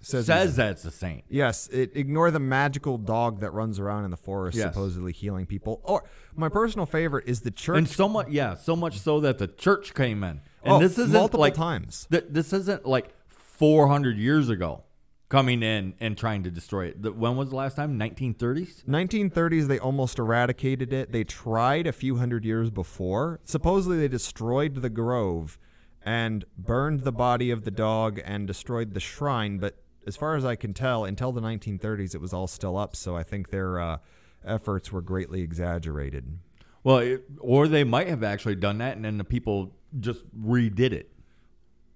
[0.00, 1.24] Says says, that's a saint.
[1.28, 4.72] Yes, it, ignore the magical dog that runs around in the forest, Yes.
[4.72, 5.80] supposedly healing people.
[5.82, 6.04] Or
[6.36, 7.78] my personal favorite is the church.
[7.78, 10.40] And so much, yeah, so much so that the church came in.
[10.62, 12.06] And Oh, this isn't multiple like times.
[12.10, 14.84] Th- this isn't like 400 years ago
[15.28, 17.02] coming in and trying to destroy it.
[17.02, 17.98] The, when was the last time?
[17.98, 18.84] 1930s.
[18.84, 21.12] 1930s, they almost eradicated it.
[21.12, 23.40] They tried a few hundred years before.
[23.44, 25.58] Supposedly, they destroyed the grove
[26.02, 29.58] and burned the body of the dog and destroyed the shrine.
[29.58, 29.76] But
[30.08, 32.96] as far as I can tell, until the 1930s, it was all still up.
[32.96, 33.98] So I think their uh,
[34.44, 36.38] efforts were greatly exaggerated.
[36.82, 40.92] Well, it, or they might have actually done that, and then the people just redid
[40.92, 41.12] it.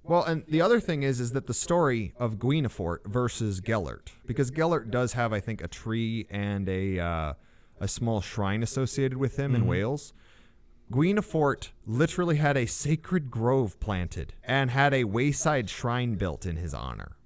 [0.05, 4.51] Well, and the other thing is, is that the story of Guinefort versus Gelert, because
[4.51, 7.33] Gelert does have, I think, a tree and a uh,
[7.81, 10.13] a small shrine associated with him in Wales.
[10.91, 16.75] Guinefort literally had a sacred grove planted and had a wayside shrine built in his
[16.75, 17.17] honor.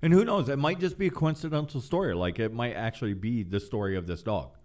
[0.00, 0.48] And who knows?
[0.48, 2.14] It might just be a coincidental story.
[2.14, 4.56] Like it might actually be the story of this dog,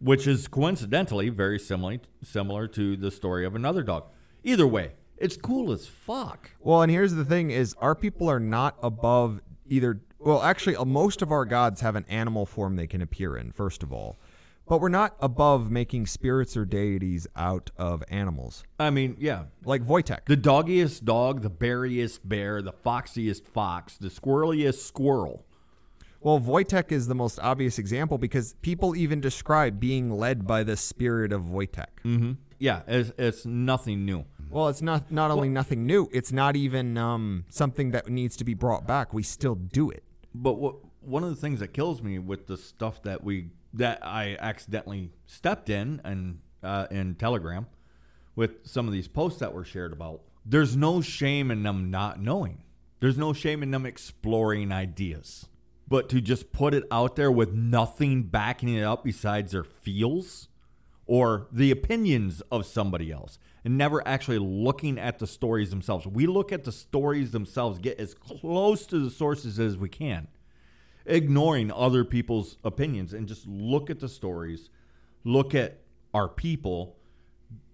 [0.00, 4.06] which is coincidentally very similar similar to the story of another dog.
[4.42, 6.50] Either way, it's cool as fuck.
[6.60, 10.00] Well, and here's the thing: is our people are not above either.
[10.18, 13.52] Well, actually, uh, most of our gods have an animal form they can appear in.
[13.52, 14.18] First of all,
[14.72, 19.86] but we're not above making spirits or deities out of animals, I mean, yeah, like
[19.86, 20.24] Wojtek.
[20.24, 25.44] the doggiest dog, the beariest bear, the foxiest fox, the squirreliest squirrel.
[26.22, 30.78] Well, Wojtek is the most obvious example because people even describe being led by the
[30.78, 31.88] spirit of Wojtek.
[32.02, 32.32] Mm-hmm.
[32.58, 34.24] Yeah, it's, it's nothing new.
[34.48, 38.44] Well, it's not not only nothing new, it's not even um, something that needs to
[38.44, 39.12] be brought back.
[39.12, 40.02] We still do it.
[40.34, 44.04] But what one of the things that kills me with the stuff that we that
[44.04, 47.66] I accidentally stepped in and uh, in Telegram
[48.34, 52.20] with some of these posts that were shared about, there's no shame in them not
[52.20, 52.62] knowing.
[53.00, 55.48] There's no shame in them exploring ideas.
[55.88, 60.48] But to just put it out there with nothing backing it up besides their feels
[61.06, 66.06] or the opinions of somebody else and never actually looking at the stories themselves.
[66.06, 70.28] We look at the stories themselves, get as close to the sources as we can,
[71.06, 74.70] ignoring other people's opinions and just look at the stories,
[75.24, 75.78] look at
[76.14, 76.96] our people,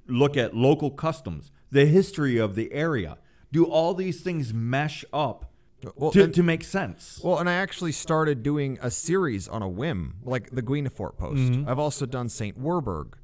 [0.07, 3.19] look at local customs, the history of the area.
[3.53, 5.51] Do all these things mesh up
[5.97, 7.21] Well, to, and- to make sense?
[7.23, 11.53] Well, and I actually started doing a series on a whim, like the Guinefort post.
[11.67, 13.17] I've also done Saint Werburg,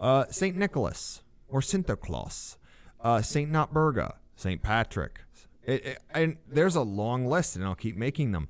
[0.00, 2.56] uh, Saint Nicholas, or Sinterklaas,
[3.00, 5.20] uh, Saint Notburga, Saint Patrick.
[5.62, 8.48] It, it- and there's a long list, and I'll keep making them.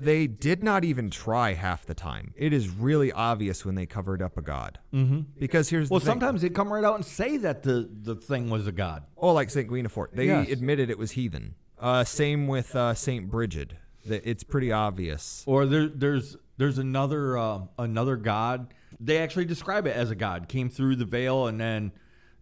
[0.00, 2.32] They did not even try half the time.
[2.36, 4.78] It is really obvious when they covered up a god.
[4.94, 5.20] Mm-hmm.
[5.38, 6.12] Because here's Well, the thing.
[6.12, 9.04] sometimes they come right out and say that the, the thing was a god.
[9.16, 10.08] Oh, like Saint Guinefort.
[10.12, 10.50] They Yes.
[10.50, 11.54] admitted it was heathen.
[11.80, 13.76] Uh, same with uh, Saint Brigid.
[14.04, 15.42] It's pretty obvious.
[15.46, 18.72] Or there, there's there's another uh, another god.
[18.98, 20.48] They actually describe it as a god.
[20.48, 21.92] Came through the veil and then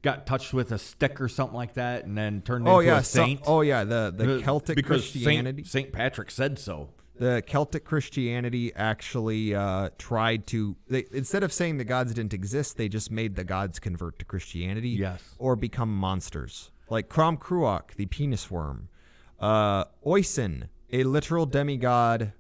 [0.03, 2.99] got touched with a stick or something like that, and then turned Oh into yeah,
[2.99, 3.41] a so- saint.
[3.47, 5.63] oh yeah, the the Celtic because Christianity.
[5.65, 6.91] Saint, Saint Patrick said so.
[7.19, 12.77] The Celtic Christianity actually uh, tried to they, instead of saying the gods didn't exist,
[12.77, 15.23] they just made the gods convert to Christianity Yes.
[15.39, 16.71] or become monsters.
[16.91, 18.89] Like Crom Cruach, the penis worm,
[19.41, 22.33] uh, Oisin, a literal demigod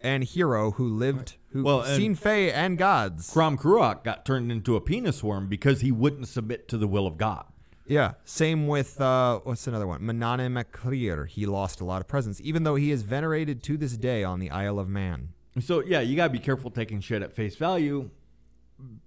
[0.00, 3.30] and hero who lived, who Well, seen Fae and gods.
[3.32, 7.06] Crom Cruach got turned into a penis worm because he wouldn't submit to the will
[7.06, 7.46] of God.
[7.88, 8.12] Yeah.
[8.24, 10.00] Same with uh, what's another one?
[10.00, 11.24] Manannán mac Lir.
[11.24, 14.38] He lost a lot of presence, even though he is venerated to this day on
[14.38, 15.30] the Isle of Man.
[15.60, 18.10] So yeah, you gotta be careful taking shit at face value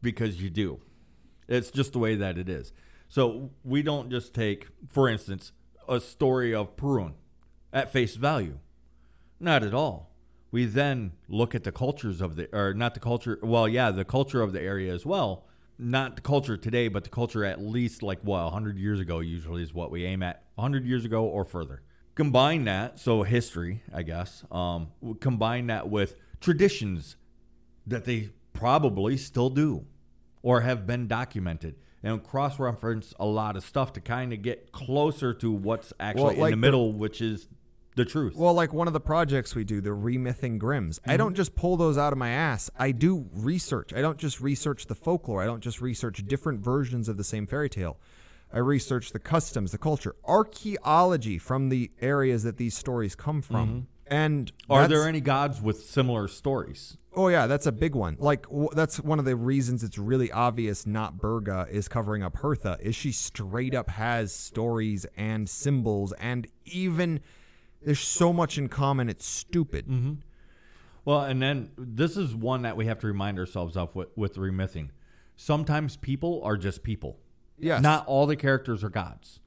[0.02, 0.80] because you do.
[1.48, 2.74] It's just the way that it is.
[3.08, 5.52] So we don't just take, for instance,
[5.88, 7.14] a story of Perun
[7.74, 8.58] at face value.
[9.40, 10.12] Not at all.
[10.52, 13.40] We then look at the cultures of the, or not the culture.
[13.42, 15.46] Well, yeah, the culture of the area as well.
[15.84, 19.20] Not the culture today, but the culture at least like what hundred years ago.
[19.20, 20.44] Usually is what we aim at.
[20.60, 21.82] hundred years ago or further.
[22.14, 24.44] Combine that, so history, I guess.
[24.52, 24.90] Um,
[25.22, 27.16] combine that with traditions
[27.88, 29.86] that they probably still do
[30.44, 34.72] or have been documented and cross reference a lot of stuff to kind of get
[34.72, 37.48] closer to what's actually like in the- the middle, which is
[37.96, 38.36] the truth.
[38.36, 41.00] Well, like one of the projects we do, the remything Grimms.
[41.06, 41.36] I don't mm-hmm.
[41.36, 42.70] just pull those out of my ass.
[42.78, 43.94] I do research.
[43.94, 45.42] I don't just research the folklore.
[45.42, 48.00] I don't just research different versions of the same fairy tale.
[48.54, 53.68] I research the customs, the culture, archaeology from the areas that these stories come from.
[53.68, 53.80] Mm-hmm.
[54.08, 56.98] And Are there any gods with similar stories?
[57.16, 58.18] Oh yeah, that's a big one.
[58.20, 62.78] Like w- that's one of the reasons it's really obvious Notburga is covering up Hertha
[62.82, 67.22] is she straight up has stories and symbols and even
[67.84, 69.88] there's so much in common it's stupid.
[69.88, 70.14] Mm-hmm.
[71.06, 74.36] Well, and then this is one that we have to remind ourselves of with, with
[74.36, 74.90] remything.
[75.36, 77.18] Sometimes people are just people.
[77.58, 77.82] Yes.
[77.82, 79.40] Not all the characters are gods.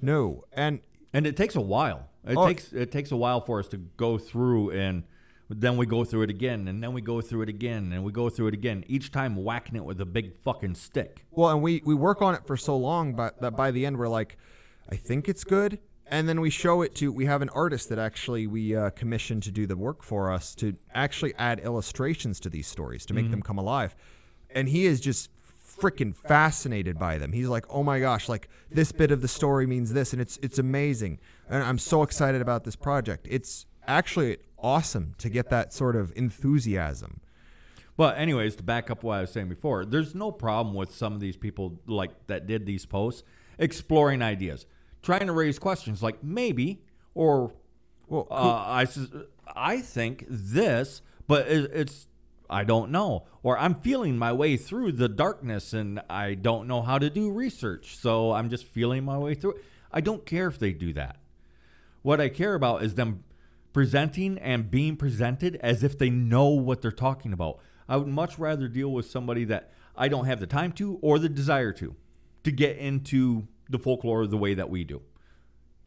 [0.00, 0.44] No.
[0.52, 0.80] And
[1.12, 2.08] And it takes a while.
[2.26, 2.46] It Oh.
[2.46, 5.04] takes it takes a while for us to go through and
[5.50, 8.10] then we go through it again and then we go through it again and we
[8.12, 8.82] go through it again.
[8.88, 11.24] Each time whacking it with a big fucking stick.
[11.30, 13.96] well, and we we work on it for so long but that by the end
[13.98, 14.36] we're like
[14.90, 17.98] I think it's good and then we show it to we have an artist that
[17.98, 22.50] actually we uh, commissioned to do the work for us to actually add illustrations to
[22.50, 23.96] these stories to make them come alive.
[24.50, 25.30] And he is just
[25.66, 27.32] freaking fascinated by them.
[27.32, 30.38] He's like oh my gosh like this bit of the story means this and it's
[30.42, 31.18] it's amazing.
[31.48, 33.26] And i'm so excited about this project.
[33.30, 37.20] It's actually awesome to get that sort of enthusiasm.
[37.96, 41.12] But anyways, to back up what I was saying before, there's no problem with some
[41.12, 43.22] of these people like that did these posts
[43.58, 44.66] exploring ideas,
[45.04, 46.82] trying to raise questions like maybe
[47.14, 47.52] or
[48.08, 48.86] well uh, I
[49.54, 52.06] I think this, but it, it's
[52.50, 56.82] I don't know, or I'm feeling my way through the darkness and I don't know
[56.82, 59.64] how to do research, so I'm just feeling my way through it.
[59.92, 61.16] I don't care if they do that.
[62.02, 63.24] What I care about is them
[63.72, 67.60] presenting and being presented as if they know what they're talking about.
[67.88, 71.18] I would much rather deal with somebody that I don't have the time to or
[71.18, 71.94] the desire to
[72.44, 75.02] to get into the folklore the way that we do.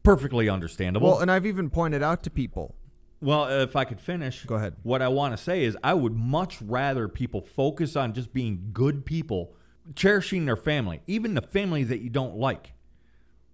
[0.04, 1.08] Perfectly understandable.
[1.10, 2.76] well and i've even pointed out to people
[3.20, 4.76] Well, if I could finish, Go ahead.
[4.84, 8.70] What I want to say is, I would much rather people focus on just being
[8.74, 9.56] good people,
[9.96, 12.74] cherishing their family, even the family that you don't like.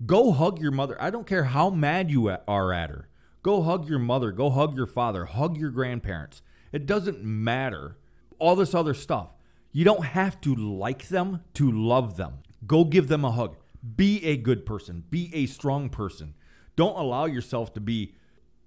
[0.05, 1.01] Go hug your mother.
[1.01, 3.07] I don't care how mad you are at her.
[3.41, 4.31] Go hug your mother.
[4.33, 5.25] Go hug your father.
[5.25, 6.41] Hug your grandparents.
[6.73, 7.97] It doesn't matter.
[8.39, 9.29] All this other stuff.
[9.71, 12.33] You don't have to like them to love them.
[12.67, 13.55] Go give them a hug.
[13.95, 15.03] Be a good person.
[15.09, 16.35] Be a strong person.
[16.75, 18.15] Don't allow yourself to be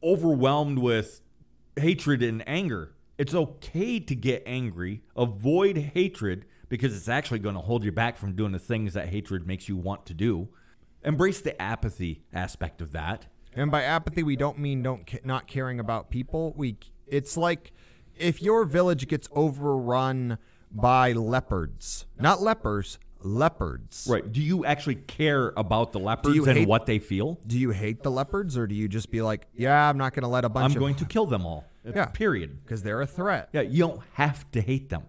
[0.03, 1.21] overwhelmed with
[1.77, 2.95] hatred and anger.
[3.19, 5.03] It's okay to get angry.
[5.17, 9.09] Avoid hatred because it's actually going to hold you back from doing the things that
[9.09, 10.49] hatred makes you want to do.
[11.03, 13.27] Embrace the apathy aspect of that.
[13.55, 16.53] And by apathy, we don't mean don't not caring about people.
[16.57, 16.77] We
[17.07, 17.73] it's like
[18.17, 20.39] if your village gets overrun
[20.71, 24.07] by leopards, not lepers, leopards.
[24.11, 24.31] Right.
[24.31, 27.39] Do you actually care about the leopards and hate- what they feel?
[27.47, 30.23] Do you hate the leopards, or do you just be like, yeah, I'm not going
[30.23, 31.65] to let a bunch I'm of going to kill them all.
[31.85, 32.07] Yeah.
[32.07, 32.65] Period.
[32.65, 33.49] because they're a threat.
[33.53, 35.05] Yeah, you don't have to hate them.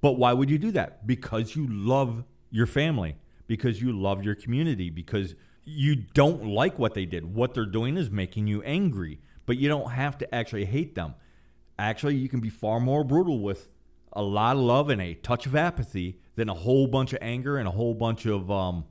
[0.00, 1.06] But why would you do that?
[1.06, 3.16] Because you love your family,
[3.46, 7.34] because you love your community, because you don't like what they did.
[7.34, 11.14] What they're doing is making you angry, but you don't have to actually hate them.
[11.78, 13.68] Actually, you can be far more brutal with
[14.14, 17.58] a lot of love and a touch of apathy than a whole bunch of anger
[17.58, 18.84] and a whole bunch of um,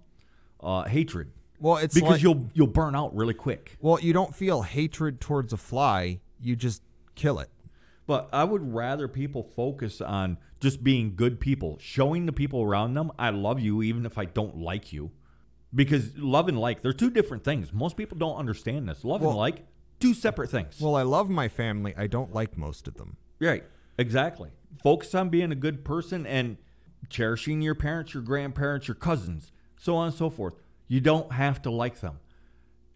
[0.62, 1.32] uh, hatred.
[1.60, 3.78] Well, it's because like- you'll you'll burn out really quick.
[3.80, 6.20] Well, you don't feel hatred towards a fly.
[6.42, 6.82] You just
[7.16, 7.50] kill it.
[8.06, 12.94] But I would rather people focus on just being good people, showing the people around
[12.94, 15.12] them, I love you even if I don't like you.
[15.76, 17.74] Because love and like, they're two different things.
[17.74, 19.04] Most people don't understand this.
[19.04, 19.66] Love and like,
[20.00, 20.80] two separate things.
[20.80, 21.94] Well, I love my family.
[21.98, 23.18] I don't like most of them.
[23.40, 23.64] right,
[23.98, 24.50] exactly.
[24.82, 26.58] Focus on being a good person and
[27.10, 30.56] cherishing your parents, your grandparents, your cousins, so on and so forth.
[30.88, 32.20] You don't have to like them.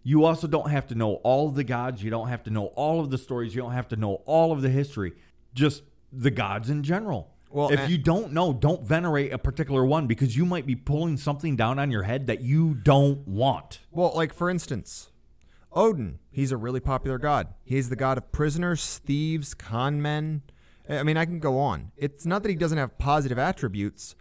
[0.03, 2.01] You also don't have to know all of the gods.
[2.03, 3.53] You don't have to know all of the stories.
[3.53, 5.13] You don't have to know all of the history.
[5.53, 7.33] Just the gods in general.
[7.49, 11.17] Well, if you don't know, don't venerate a particular one because you might be pulling
[11.17, 13.79] something down on your head that you don't want.
[13.91, 15.11] Well, like for instance,
[15.71, 16.19] Odin.
[16.29, 17.47] He's a really popular god.
[17.63, 20.41] He's the god of prisoners, thieves, con men.
[20.89, 21.91] I mean, I can go on.
[21.97, 24.15] It's not that he doesn't have positive attributes,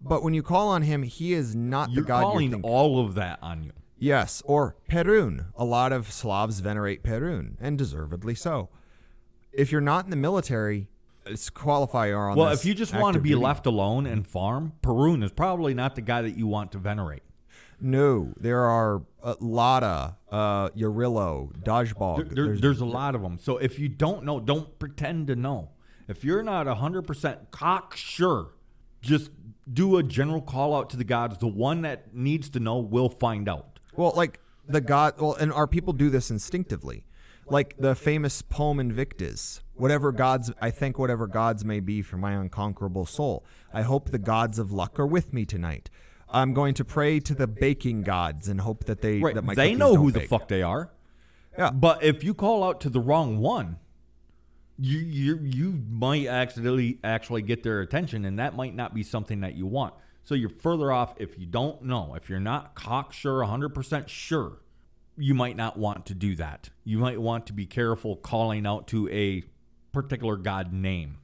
[0.00, 2.70] but when you call on him, he is not You're the god calling you're thinking.
[2.70, 3.72] all of that on you.
[3.98, 5.46] Yes, or Perun.
[5.54, 8.68] A lot of Slavs venerate Perun, and deservedly so.
[9.52, 10.88] If you're not in the military,
[11.24, 13.40] it's qualifier on Well, if you just want to be duty.
[13.42, 17.22] left alone and farm, Perun is probably not the guy that you want to venerate.
[17.80, 22.16] No, there are uh, Lada, uh, Yarilo, Dazhbog.
[22.16, 23.38] There- there- There's- there's a lot of them.
[23.38, 25.70] So if you don't know, don't pretend to know.
[26.08, 28.46] If you're not 100% cocksure,
[29.00, 29.30] just
[29.72, 31.38] do a general call out to the gods.
[31.38, 33.78] The one that needs to know will find out.
[33.96, 35.14] Well, like the god.
[35.20, 37.04] Well, and our people do this instinctively,
[37.46, 39.60] like the famous poem Invictus.
[39.74, 43.44] Whatever gods, I thank whatever gods may be for my unconquerable soul.
[43.72, 45.90] I hope the gods of luck are with me tonight.
[46.28, 49.34] I'm going to pray to the baking gods and hope that they Right.
[49.34, 50.90] that my They know who the fuck they are.
[51.58, 51.70] Yeah.
[51.70, 53.76] But if you call out to the wrong one,
[54.78, 59.40] you you you might accidentally actually get their attention, and that might not be something
[59.40, 59.94] that you want.
[60.24, 62.14] So you're further off if you don't know.
[62.14, 64.62] If you're not cocksure, 100% sure,
[65.16, 66.70] you might not want to do that.
[66.84, 69.42] You might want to be careful calling out to a
[69.92, 71.18] particular god name.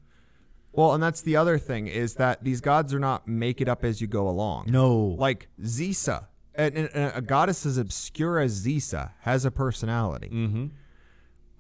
[0.73, 3.85] Well, and that's the other thing is that these gods are not make it up
[3.85, 4.67] as you go along.
[4.69, 5.17] No.
[5.19, 10.29] Like Zisa, and a goddess as obscure as Zisa has a personality.
[10.29, 10.67] Mm-hmm.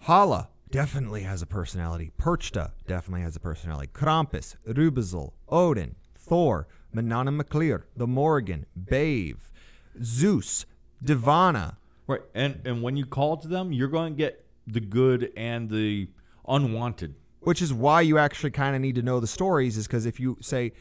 [0.00, 2.10] Hala definitely has a personality.
[2.18, 3.88] Perchta definitely has a personality.
[3.92, 9.38] Krampus, Rübezahl, Odin, Thor, Manannán mac Lir, the Morrigan, Badb,
[10.02, 10.66] Zeus,
[11.04, 11.76] Divana.
[12.06, 12.22] Right.
[12.34, 16.08] And and when you call to them, you're going to get the good and the
[16.46, 17.14] unwanted.
[17.40, 20.18] Which is why you actually kind of need to know the stories, is because if
[20.18, 20.72] you say,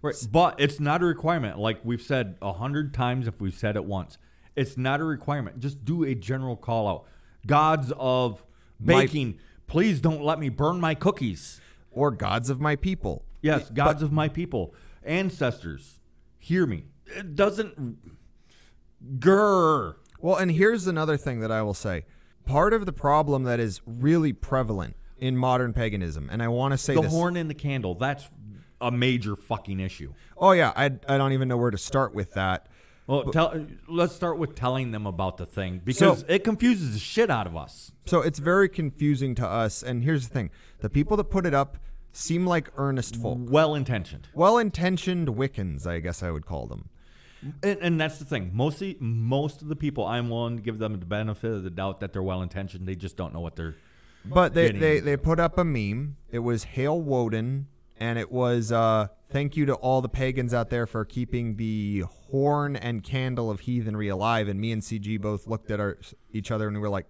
[0.00, 0.14] Right.
[0.30, 1.58] But it's not a requirement.
[1.58, 4.16] Like we've said a hundred times, if we've said it once,
[4.54, 5.58] it's not a requirement.
[5.58, 7.04] Just do a general call out.
[7.46, 8.44] Gods of
[8.80, 11.60] My- baking, please don't let me burn my cookies.
[11.90, 13.24] or gods of my people.
[13.42, 15.98] Yes, gods of my people, ancestors,
[16.38, 16.84] hear me.
[17.06, 17.96] It doesn't.
[19.18, 19.94] Grr.
[20.20, 22.04] Well, and here's another thing that I will say.
[22.44, 26.78] Part of the problem that is really prevalent in modern paganism, and I want to
[26.78, 27.10] say The this.
[27.12, 27.94] horn in the candle.
[27.94, 28.28] That's
[28.80, 30.12] a major fucking issue.
[30.36, 32.68] oh yeah, I, I don't even know where to start with that.
[33.08, 36.98] Well, tell, let's start with telling them about the thing because So- it confuses the
[36.98, 37.90] shit out of us.
[38.08, 39.82] So it's very confusing to us.
[39.82, 40.50] And here's the thing:
[40.80, 41.78] the people that put it up
[42.12, 44.28] seem like earnest folk, Well intentioned.
[44.34, 46.88] well-intentioned Wiccans, I guess I would call them.
[47.62, 48.50] And, and that's the thing.
[48.52, 52.00] Mostly, most of the people, I'm willing to give them the benefit of the doubt
[52.00, 52.88] that they're well intentioned.
[52.88, 53.76] They just don't know what they're.
[54.24, 56.16] But they, they, into they put up a meme.
[56.32, 57.68] It was Hail Woden,
[58.00, 62.04] and it was uh, Thank you to all the pagans out there for keeping the
[62.30, 64.48] horn and candle of heathenry alive.
[64.48, 65.98] And me and CG both looked at our
[66.32, 67.06] each other and we were like,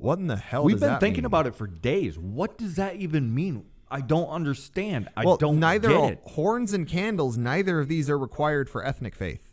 [0.00, 1.26] "What in the hell?" We've been thinking mean?
[1.26, 2.18] about it for days.
[2.18, 3.66] What does that even mean?
[3.90, 5.08] I don't understand.
[5.16, 6.20] I well, don't neither get it.
[6.24, 7.36] horns and candles.
[7.36, 9.48] Neither of these are required for ethnic faith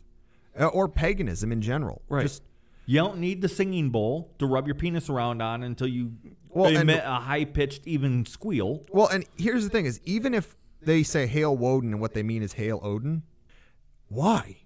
[0.58, 2.02] uh, or paganism in general.
[2.08, 2.22] Right.
[2.22, 2.42] Just
[2.86, 6.12] You don't need the singing bowl to rub your penis around on until you
[6.50, 8.84] Well, and- emit a high pitched, even squeal.
[8.92, 12.22] Well, and here's the thing: is even if they say "Hail Woden" and what they
[12.22, 13.24] mean is "Hail Odin,"
[14.08, 14.58] why?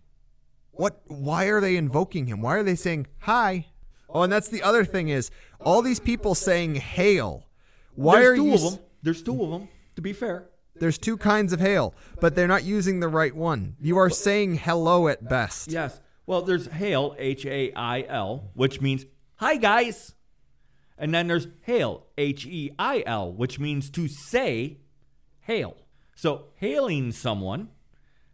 [0.73, 1.03] What?
[1.07, 2.41] Why are they invoking him?
[2.43, 3.67] Why are they saying "Hi"?
[4.15, 5.31] Oh, and that's the other thing is
[5.65, 7.47] all these people saying "Hail."
[7.95, 8.55] Why There's are two you?
[8.55, 8.79] of them.
[9.03, 9.69] There's two of them.
[9.97, 13.77] To be fair, There's two kinds of hail, but they're not using the right one.
[13.81, 15.69] You are saying hello at best.
[15.71, 16.01] yes.
[16.25, 19.05] Well, there's hail, H A I L, which means
[19.37, 20.15] hi guys,
[20.97, 24.79] and then there's hail, H E I L, which means to say
[25.41, 25.77] hail.
[26.15, 27.69] So hailing someone,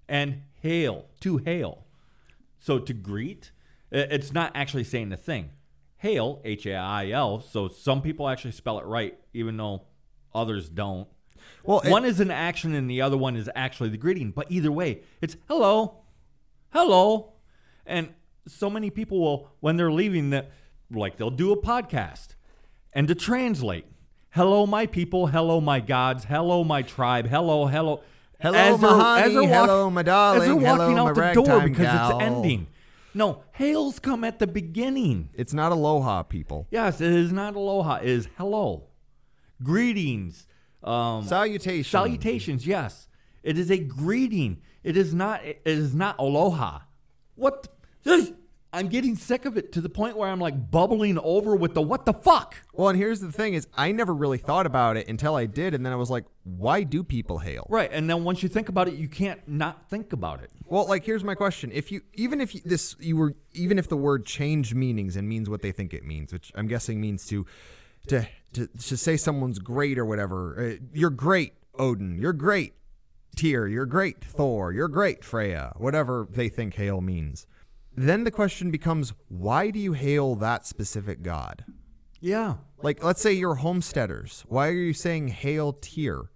[0.09, 1.87] and hail to hail.
[2.59, 3.51] So to greet,
[3.91, 5.51] it's not actually saying the thing.
[5.99, 7.41] Hail, H A I L.
[7.41, 9.83] So some people actually spell it right, even though
[10.35, 11.09] others don't.
[11.65, 14.31] Well, one is an action and the other one is actually the greeting.
[14.31, 16.03] But either way, it's hello,
[16.73, 17.33] hello.
[17.87, 18.11] And
[18.47, 20.51] so many people will, when they're leaving, that
[20.91, 22.29] like they'll do a podcast
[22.93, 23.87] and to translate,
[24.31, 28.03] hello, my people, hello, my gods, hello, my tribe, hello, hello.
[28.41, 31.61] Hello, As my honey, walk- hello, my darling, As they're walking hello, out the door
[31.61, 32.11] because gal.
[32.13, 32.69] it's ending.
[33.19, 35.31] No, hails come at the beginning.
[35.35, 36.69] it's not aloha, people.
[36.71, 37.97] Yes, it is not aloha.
[37.97, 38.85] It is hello,
[39.61, 40.47] greetings,
[40.85, 41.91] um, Salutation.
[41.91, 42.65] salutations.
[42.65, 43.09] Yes,
[43.43, 44.63] it is a greeting.
[44.85, 45.45] It is not.
[45.45, 46.83] It is not aloha.
[47.35, 47.67] What?
[48.05, 48.37] the-
[48.71, 51.81] I'm getting sick of it to the point where I'm like bubbling over with the
[51.81, 52.55] what the fuck.
[52.75, 55.73] Well, and here's the thing: is I never really thought about it until I did,
[55.73, 58.69] and then I was like, "Why do people hail?" Right, and then once you think
[58.69, 60.51] about it, you can't not think about it.
[60.67, 63.89] Well, like here's my question: If you, even if you, this, you were, even if
[63.89, 67.25] the word change meanings and means what they think it means, which I'm guessing means
[67.29, 67.47] to,
[68.09, 70.73] to, to, to say someone's great or whatever.
[70.73, 72.19] Uh, you're great, Odin.
[72.19, 72.75] You're great,
[73.35, 73.67] Tyr.
[73.67, 74.73] You're great, Thor.
[74.73, 75.73] You're great, Freya.
[75.79, 77.47] Whatever they think hail means.
[78.01, 81.65] Then the question becomes, why do you hail that specific god?
[82.21, 82.55] Yeah.
[82.81, 84.45] Like, let's say you're homesteaders.
[84.47, 86.31] Why are you saying hail Tyr,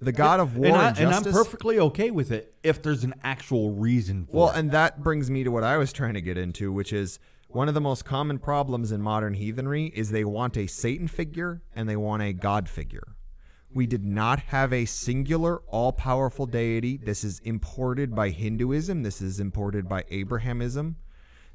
[0.00, 3.04] the god of war and, and, I, and I'm perfectly okay with it if there's
[3.04, 4.50] an actual reason for Well, it.
[4.50, 7.18] Well, and that brings me to what I was trying to get into, which is
[7.48, 11.62] one of the most common problems in modern heathenry is they want a Satan figure
[11.74, 13.16] and they want a God figure.
[13.72, 16.96] We did not have a singular all powerful deity.
[16.96, 19.02] This is imported by Hinduism.
[19.02, 20.94] This is imported by Abrahamism.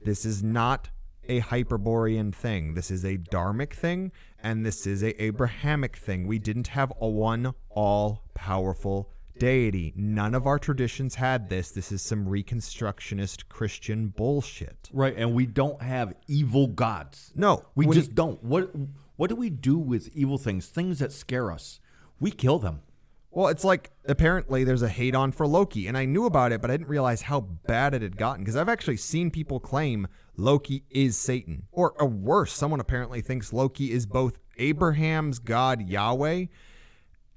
[0.04, 0.90] This is not
[1.28, 2.74] a Hyperborean thing.
[2.74, 4.12] This is a Dharmic thing,
[4.42, 6.28] and this is a Abrahamic thing.
[6.28, 9.10] We didn't have a one all powerful
[9.40, 9.94] deity.
[9.96, 11.72] None of our traditions had this.
[11.72, 14.90] This is some Reconstructionist Christian bullshit.
[14.94, 17.32] right, and we don't have evil gods.
[17.36, 18.44] No, We when just don't.
[18.44, 18.72] What
[19.16, 20.68] what do we do with evil things?
[20.68, 21.80] Things that scare us.
[22.24, 22.84] We kill them.
[23.32, 26.62] Well, it's like apparently there's a hate on for Loki, and I knew about it,
[26.62, 30.08] but I didn't realize how bad it had gotten because I've actually seen people claim
[30.38, 36.46] Loki is Satan, or, or worse, someone apparently thinks Loki is both Abraham's god Yahweh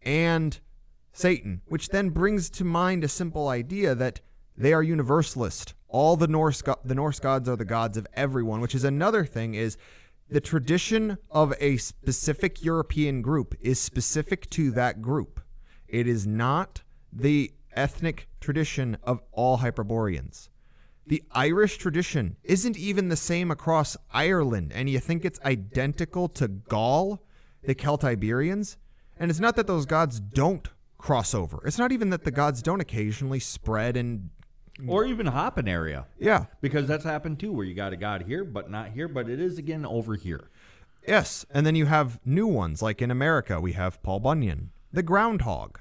[0.02, 0.60] and
[1.12, 4.20] Satan, which then brings to mind a simple idea that
[4.56, 5.74] they are universalist.
[5.88, 9.24] All the Norse go- the Norse gods are the gods of everyone, which is another
[9.24, 9.76] thing is
[10.28, 15.40] the tradition of a specific European group is specific to that group.
[15.86, 20.48] It is not the ethnic tradition of all Hyperboreans.
[21.06, 26.48] The Irish tradition isn't even the same across Ireland, and you think it's identical to
[26.48, 27.22] Gaul,
[27.62, 28.76] the Celtiberians?
[29.16, 30.68] And it's not that those gods don't
[30.98, 31.62] cross over.
[31.64, 34.30] It's not even that the gods don't occasionally spread and
[34.86, 36.06] Or even hop an area.
[36.18, 39.28] yeah, Because that's happened too, where you got a god here, but not here, but
[39.28, 40.50] it is again over here.
[41.06, 45.02] Yes, and then you have new ones like in America we have Paul Bunyan, the
[45.02, 45.78] groundhog.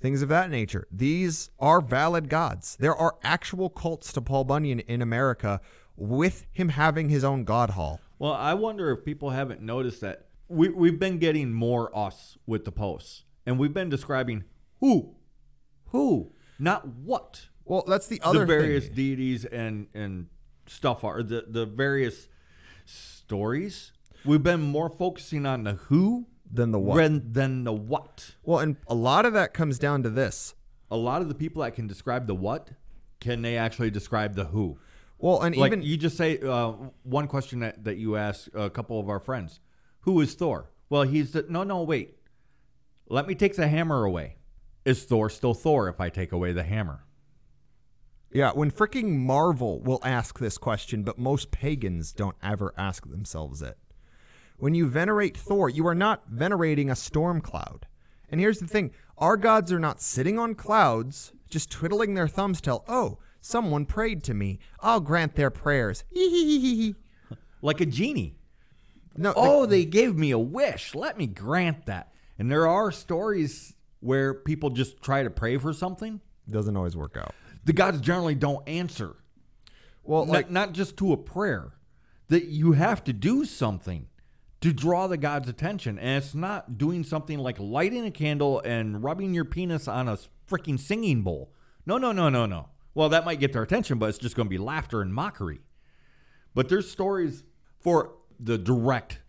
[0.00, 0.86] Things of that nature.
[0.92, 2.76] These are valid gods.
[2.78, 5.60] There are actual cults to Paul Bunyan in America
[5.96, 8.00] with him having his own god hall.
[8.18, 12.64] Well, I wonder if people haven't noticed that we, we've been getting more us with
[12.64, 14.44] the posts, and we've been describing
[14.80, 15.14] who,
[15.86, 18.94] who, not what Well, that's the other the various thing.
[18.94, 20.28] deities and and
[20.66, 22.28] stuff are the the various
[22.84, 23.92] stories.
[24.24, 26.96] We've been more focusing on the who Than the what.
[26.96, 28.34] than, than the what.
[28.42, 30.54] Well, and a lot of that comes down to this.
[30.90, 32.70] A lot of the people that can describe the what,
[33.20, 34.78] can they actually describe the who?
[35.18, 38.68] Well, and Like even you just say uh, one question that, that you asked a
[38.70, 39.60] couple of our friends,
[40.00, 40.70] who is Thor?
[40.90, 42.16] Well, he's the no no wait.
[43.08, 44.36] Let me take the hammer away.
[44.84, 47.04] is Thor still Thor if I take away the hammer?
[48.34, 53.62] Yeah, when freaking Marvel will ask this question, but most pagans don't ever ask themselves
[53.62, 53.78] it.
[54.56, 57.86] When you venerate Thor, you are not venerating a storm cloud.
[58.28, 62.60] And here's the thing our gods are not sitting on clouds, just twiddling their thumbs,
[62.60, 64.58] tell, oh, someone prayed to me.
[64.80, 66.02] I'll grant their prayers.
[67.62, 68.36] Like a genie.
[69.16, 70.94] No, Oh, they gave me a wish.
[70.94, 72.12] Let me grant that.
[72.38, 76.20] And there are stories where people just try to pray for something.
[76.50, 77.34] doesn't always work out.
[77.64, 79.16] The gods generally don't answer.
[80.02, 81.72] Well, Not- like, not just to a prayer.
[82.28, 84.08] That you have to do something
[84.62, 85.98] to draw the god's attention.
[85.98, 90.18] And it's not doing something like lighting a candle and rubbing your penis on a
[90.48, 91.52] freaking singing bowl.
[91.84, 92.70] No, no, no, no, no.
[92.94, 95.60] Well, that might get their attention, but it's just going to be laughter and mockery.
[96.54, 97.44] But there's stories
[97.78, 99.20] for the direct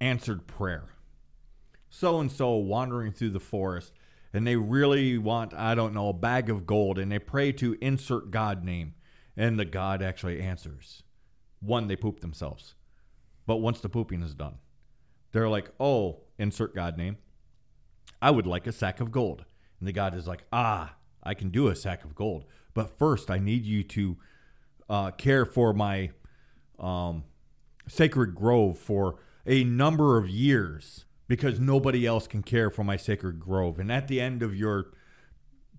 [0.00, 0.88] answered prayer.
[1.88, 3.92] So and so wandering through the forest,
[4.32, 7.76] and they really want, I don't know, a bag of gold, and they pray to
[7.80, 8.94] insert God name,
[9.36, 11.02] and the God actually answers.
[11.60, 12.74] One, they poop themselves.
[13.46, 14.58] But once the pooping is done,
[15.32, 17.18] they're like, oh, insert God name.
[18.22, 19.44] I would like a sack of gold.
[19.78, 22.44] And the God is like, ah, I can do a sack of gold.
[22.74, 24.16] But first, I need you to
[24.88, 26.10] uh, care for my
[26.78, 27.24] um,
[27.88, 33.38] sacred grove for a number of years because nobody else can care for my sacred
[33.38, 33.78] grove.
[33.78, 34.86] And at the end of your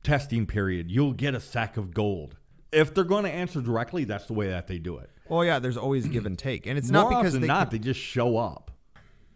[0.01, 2.37] testing period, you'll get a sack of gold.
[2.71, 5.09] If they're going to answer directly, that's the way that they do it.
[5.27, 6.67] well, yeah, there's always give and take.
[6.67, 8.71] And it's More not because often they not, they just show up.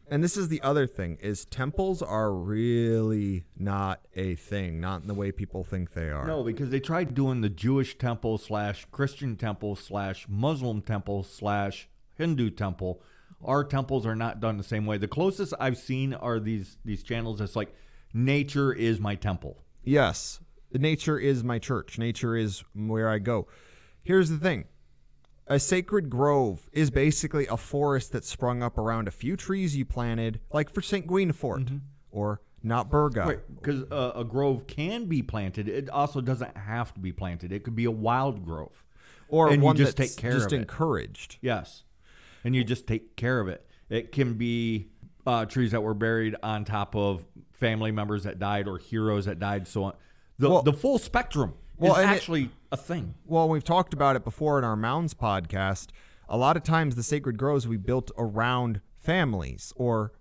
[0.10, 5.08] And this is the other thing is temples are really not a thing, not in
[5.10, 6.26] the way people think they are.
[6.26, 11.90] No, because they tried doing the Jewish temple slash Christian temple slash Muslim temple slash
[12.14, 13.02] Hindu temple.
[13.46, 14.98] Our temples are not done the same way.
[14.98, 17.40] The closest I've seen are these these channels.
[17.42, 17.74] It's like
[18.14, 19.64] nature is my temple.
[19.84, 20.40] Yes,
[20.74, 21.98] nature is my church.
[22.00, 23.48] Nature is where I go.
[24.02, 24.66] Here's the thing.
[25.48, 29.86] A sacred grove is basically a forest that sprung up around a few trees you
[29.86, 31.06] planted, like for St.
[31.06, 33.26] Guinefort or Notburga.
[33.28, 35.70] Right, because uh, a grove can be planted.
[35.70, 37.52] It also doesn't have to be planted.
[37.52, 38.84] It could be a wild grove,
[39.28, 40.62] Or and one you just that's take care just of it.
[40.62, 41.38] encouraged.
[41.42, 41.84] Yes,
[42.46, 43.68] and you just take care of it.
[43.90, 44.88] It can be
[45.28, 49.40] uh, trees that were buried on top of family members that died or heroes that
[49.40, 49.68] died.
[49.68, 49.94] So on.
[50.38, 53.16] The Well- the full spectrum Well, is and it- actually a thing.
[53.26, 55.88] Well, we've talked about it before in our Mounds podcast.
[56.30, 60.14] A lot of times, the sacred groves we built around families or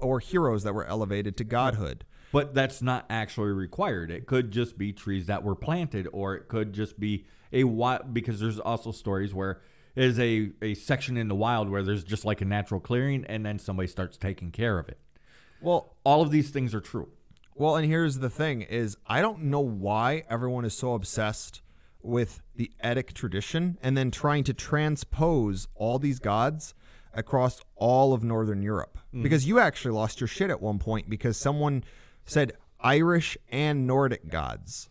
[0.00, 2.04] or heroes that were elevated to godhood.
[2.32, 4.10] But that's not actually required.
[4.10, 8.12] It could just be trees that were planted, or it could just be a wild.
[8.14, 9.60] Because there's also stories where
[9.98, 13.44] is a a section in the wild where there's just like a natural clearing, and
[13.44, 14.98] then somebody starts taking care of it.
[15.60, 17.08] Well, All of these things are true.
[17.54, 21.60] Well, and here's the thing is I don't know why everyone is so obsessed
[22.00, 26.74] with the Eddic tradition and then trying to transpose all these gods
[27.12, 28.98] across all of northern Europe.
[29.08, 29.24] Mm-hmm.
[29.24, 31.82] Because you actually lost your shit at one point because someone
[32.24, 34.88] said Irish and Nordic gods.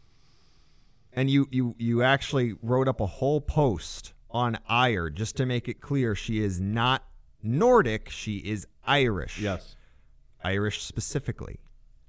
[1.14, 5.68] And you you you actually wrote up a whole post on Ire just to make
[5.68, 7.04] it clear she is not
[7.42, 9.40] Nordic, she is Irish.
[9.40, 9.76] Yes.
[10.44, 11.60] Irish specifically.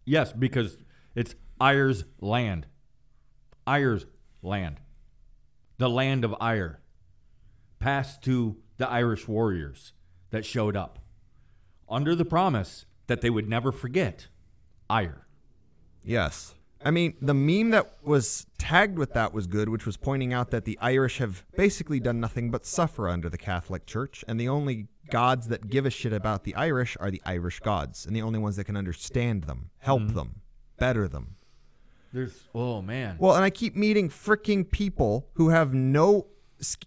[0.04, 0.78] Yes, because
[1.14, 2.66] it's Ire's land.
[3.66, 4.06] Ire's
[4.42, 4.80] land.
[5.78, 6.80] The land of Ire.
[7.78, 9.92] Passed to the Irish warriors
[10.30, 10.98] that showed up
[11.88, 14.28] under the promise that they would never forget
[14.90, 15.26] Ire.
[16.02, 16.54] Yes.
[16.84, 20.50] I mean, the meme that was tagged with that was good, which was pointing out
[20.52, 24.48] that the Irish have basically done nothing but suffer under the Catholic Church, and the
[24.48, 28.22] only gods that give a shit about the Irish are the Irish gods, and the
[28.22, 30.40] only ones that can understand them, help them,
[30.78, 31.36] better them.
[32.12, 33.16] There's oh man.
[33.18, 36.26] Well, and I keep meeting freaking people who have no,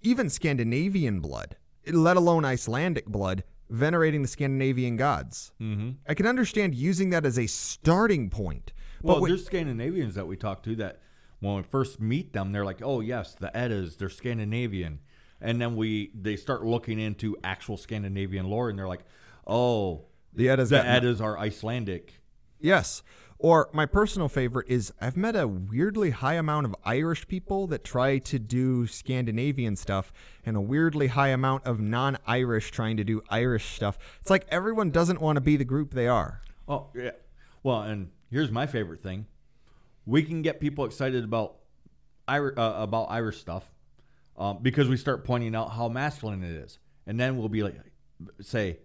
[0.02, 5.52] even Scandinavian blood, let alone Icelandic blood, venerating the Scandinavian gods.
[5.62, 5.92] Mm-hmm.
[6.08, 8.74] I can understand using that as a starting point.
[9.04, 11.00] Well, when- there's Scandinavians that we talk to that
[11.40, 15.00] when we first meet them, they're like, "Oh yes, the Eddas, they're Scandinavian,"
[15.40, 19.06] and then we they start looking into actual Scandinavian lore, and they're like,
[19.48, 22.22] "Oh, The Eddas the Eddas are Icelandic."
[22.60, 23.04] Yes.
[23.44, 27.84] Or my personal favorite is I've met a weirdly high amount of Irish people that
[27.84, 30.14] try to do Scandinavian stuff
[30.46, 33.98] and a weirdly high amount of non Irish trying to do Irish stuff.
[34.22, 36.42] It's like everyone doesn't want to be the group they are.
[36.68, 37.12] Oh yeah.
[37.64, 39.26] Well, and here's my favorite thing:
[40.06, 41.56] we can get people excited about
[42.28, 43.70] Irish uh, about Irish stuff
[44.38, 47.76] um, because we start pointing out how masculine it is, and then we'll be like,
[48.40, 48.80] say,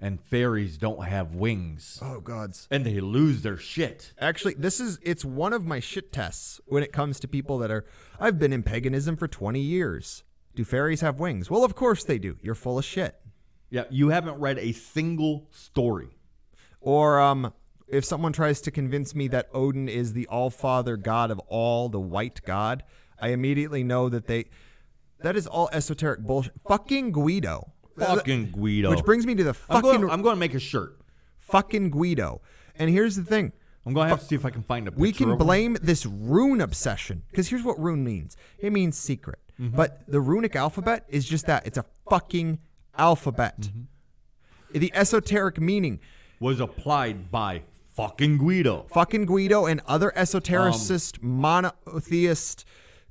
[0.00, 2.66] and fairies don't have wings, Oh gods.
[2.70, 4.12] and they lose their shit.
[4.18, 7.70] Actually, this is it's one of my shit tests when it comes to people that
[7.70, 7.84] are
[8.18, 10.24] I've been in paganism for 20 years.
[10.56, 11.48] Do fairies have wings?
[11.48, 12.36] Well, of course they do.
[12.42, 13.14] You're full of shit.
[13.70, 16.08] Yeah, you haven't read a single story.
[16.80, 17.52] Or um
[17.90, 22.00] if someone tries to convince me that Odin is the all-father god of all, the
[22.00, 22.84] white god,
[23.20, 24.46] I immediately know that they
[25.22, 26.54] that is all esoteric bullshit.
[26.66, 27.72] Fucking Guido.
[27.98, 28.90] Fucking Guido.
[28.90, 30.98] Which brings me to the I'm fucking going, I'm going to make a shirt.
[31.40, 32.40] fucking Guido.
[32.76, 33.52] And here's the thing.
[33.84, 36.06] I'm going to have to see if I can find a We can blame this
[36.06, 38.36] rune obsession because here's what rune means.
[38.58, 39.38] It means secret.
[39.60, 39.76] Mm-hmm.
[39.76, 41.66] But the runic alphabet is just that.
[41.66, 42.60] It's a fucking
[42.96, 43.60] alphabet.
[43.60, 44.78] Mm-hmm.
[44.78, 46.00] The esoteric meaning,
[46.38, 47.62] was applied by
[48.00, 48.86] fucking Guido.
[48.92, 52.64] fucking Guido and other Um, esotericist, monotheist,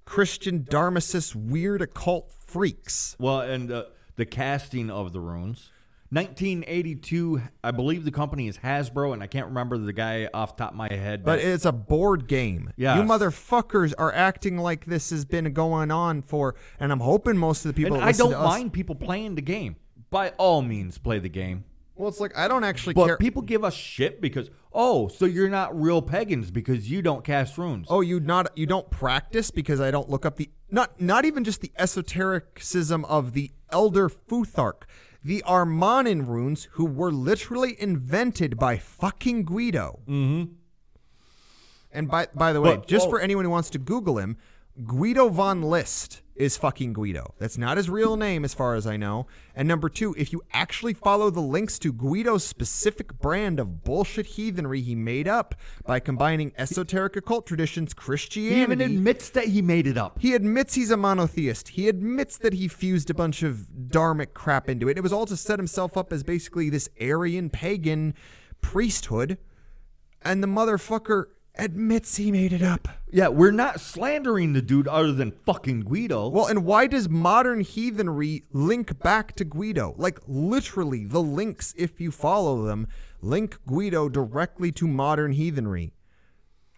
[0.06, 3.16] Christian dharmacist, weird occult freaks.
[3.20, 3.86] Well, and uh,
[4.16, 5.72] the casting of the runes.
[6.12, 10.64] 1982, I believe the company is Hasbro, and I can't remember the guy off the
[10.64, 11.24] top of my head.
[11.24, 12.72] But it's a board game.
[12.76, 12.98] Yes.
[12.98, 17.64] You motherfuckers are acting like this has been going on for, and I'm hoping most
[17.64, 19.76] of the people I don't mind people playing the game.
[20.10, 21.66] By all means, play the game.
[22.00, 23.18] Well, it's like I don't actually But care.
[23.18, 27.58] people give us shit because, oh, so you're not real pagans because you don't cast
[27.58, 27.88] runes.
[27.90, 31.44] Oh, you not you don't practice because I don't look up the not not even
[31.44, 34.84] just the esotericism of the Elder Futhark,
[35.22, 40.00] the Armanen runes, who were literally invented by fucking Guido.
[40.08, 40.54] Mm-hmm.
[41.92, 43.10] And by by the way, But- just oh.
[43.10, 44.38] for anyone who wants to Google him,
[44.86, 47.34] Guido von List is fucking Guido.
[47.38, 49.28] That's not his real name, as far as I know.
[49.54, 54.26] And number two, if you actually follow the links to Guido's specific brand of bullshit
[54.26, 55.56] heathenry he made up
[55.86, 58.56] by combining esoteric occult traditions, Christianity.
[58.56, 60.18] he even admits that he made it up.
[60.22, 61.70] he admits he's a monotheist.
[61.70, 64.98] He admits that he fused a bunch of dharmic crap into it.
[64.98, 68.14] It was all to set himself up as basically this Aryan pagan
[68.62, 69.40] priesthood.
[70.22, 71.26] And the motherfucker
[71.60, 72.88] admits he made it up.
[73.12, 76.28] Yeah, we're not slandering the dude other than fucking Guido.
[76.30, 79.96] Well, and why does modern heathenry link back to Guido?
[79.98, 82.88] Like, literally, the links, if you follow them,
[83.22, 85.94] link Guido directly to modern heathenry.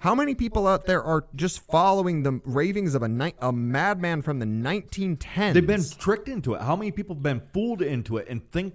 [0.02, 4.24] How many people out there are just following the ravings of a, ni- a madman
[4.24, 5.54] from the 1910s?
[5.54, 6.62] They've been tricked into it.
[6.62, 8.74] How many people have been fooled into it and think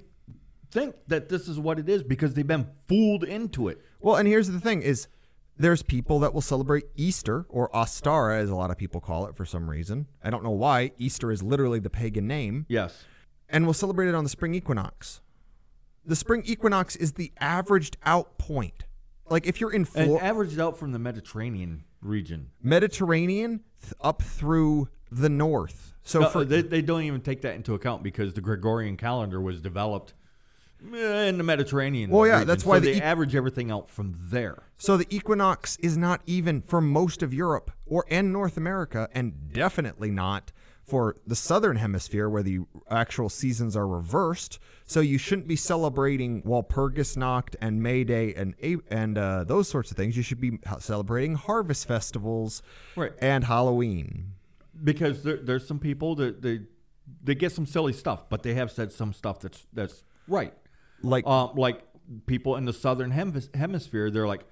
[0.71, 3.81] think that this is what it is because they've been fooled into it?
[3.99, 5.09] Well, and here's the thing: is
[5.59, 9.35] there's people that will celebrate Easter or Ostara, as a lot of people call it
[9.37, 10.07] for some reason.
[10.23, 10.93] I don't know why.
[10.99, 13.05] Easter is literally the pagan name, Yes.
[13.49, 15.21] and we'll celebrate it on the spring equinox.
[16.05, 18.85] The spring equinox is the averaged out point.
[19.29, 22.51] Like if you're in And Florida, averaged out from the Mediterranean region.
[22.63, 25.95] Mediterranean th- up through the north.
[26.03, 29.41] So No, for they, they don't even take that into account because the Gregorian calendar
[29.41, 30.15] was developed
[30.95, 32.11] in the Mediterranean.
[32.11, 34.63] Well, yeah, region, that's so why the they e- average everything out from there.
[34.79, 39.53] So the equinox is not even for most of Europe or and North America, and
[39.53, 40.53] definitely not
[40.85, 44.61] for the southern hemisphere where the actual seasons are reversed.
[44.85, 48.55] So you shouldn't be celebrating Walpurgisnacht and May Day and
[48.91, 50.17] and uh, those sorts of things.
[50.17, 52.63] You should be celebrating harvest festivals
[52.95, 53.13] Right.
[53.21, 54.33] and Halloween.
[54.85, 56.61] Because there, there's some people that they
[57.25, 60.55] they get some silly stuff, but they have said some stuff that's that's right.
[61.03, 61.83] Like um, like
[62.27, 64.45] people in the southern hemis- hemisphere, they're like,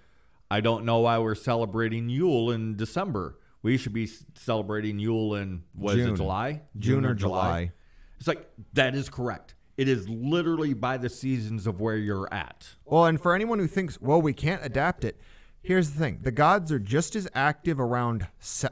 [0.50, 3.38] I don't know why we're celebrating Yule in December.
[3.62, 6.14] We should be celebrating Yule in what is June.
[6.14, 6.62] it, July?
[6.78, 7.72] June or July.
[8.18, 9.54] It's like that is correct.
[9.76, 12.68] It is literally by the seasons of where you're at.
[12.84, 15.18] Well, and for anyone who thinks, well, we can't adapt it,
[15.62, 18.28] here's the thing: the gods are just as active around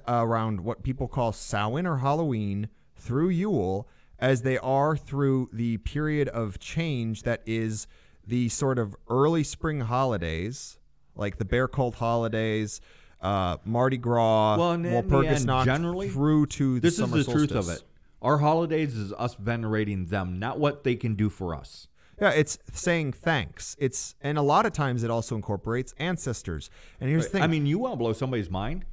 [0.06, 3.88] around what people call Samhain or Halloween through Yule
[4.22, 7.88] as they are through the period of change that is
[8.26, 10.78] the sort of early spring holidays,
[11.16, 12.80] like the Bear Cult holidays.
[13.20, 17.00] Uh, Mardi Gras, Well, and in the end, Walpurgisnacht, generally, through to the This is
[17.00, 17.82] summer the truth of it.
[18.20, 21.86] Our holidays is us venerating them, not what they can do for us.
[22.20, 23.76] Yeah, it's saying thanks.
[23.78, 26.68] It's and a lot of times it also incorporates ancestors.
[27.00, 27.42] And here's the thing.
[27.42, 28.84] I mean, you want to blow somebody's mind?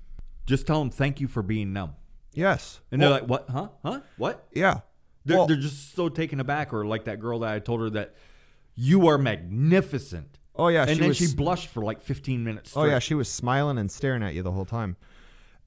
[0.46, 1.94] Just tell them thank you for being them.
[2.34, 3.50] yes, And Well, they're like, what?
[3.50, 3.70] Huh?
[3.84, 4.02] Huh?
[4.18, 4.48] What?
[4.52, 4.82] Yeah.
[5.26, 7.90] They're, Well- they're just so taken aback, or like that girl that I told her
[7.92, 8.16] that
[8.76, 10.40] you are magnificent.
[10.56, 12.76] Oh yeah, and she then was, she blushed for like 15 minutes.
[12.76, 14.98] Oh yeah, she was smiling and staring at you the whole time.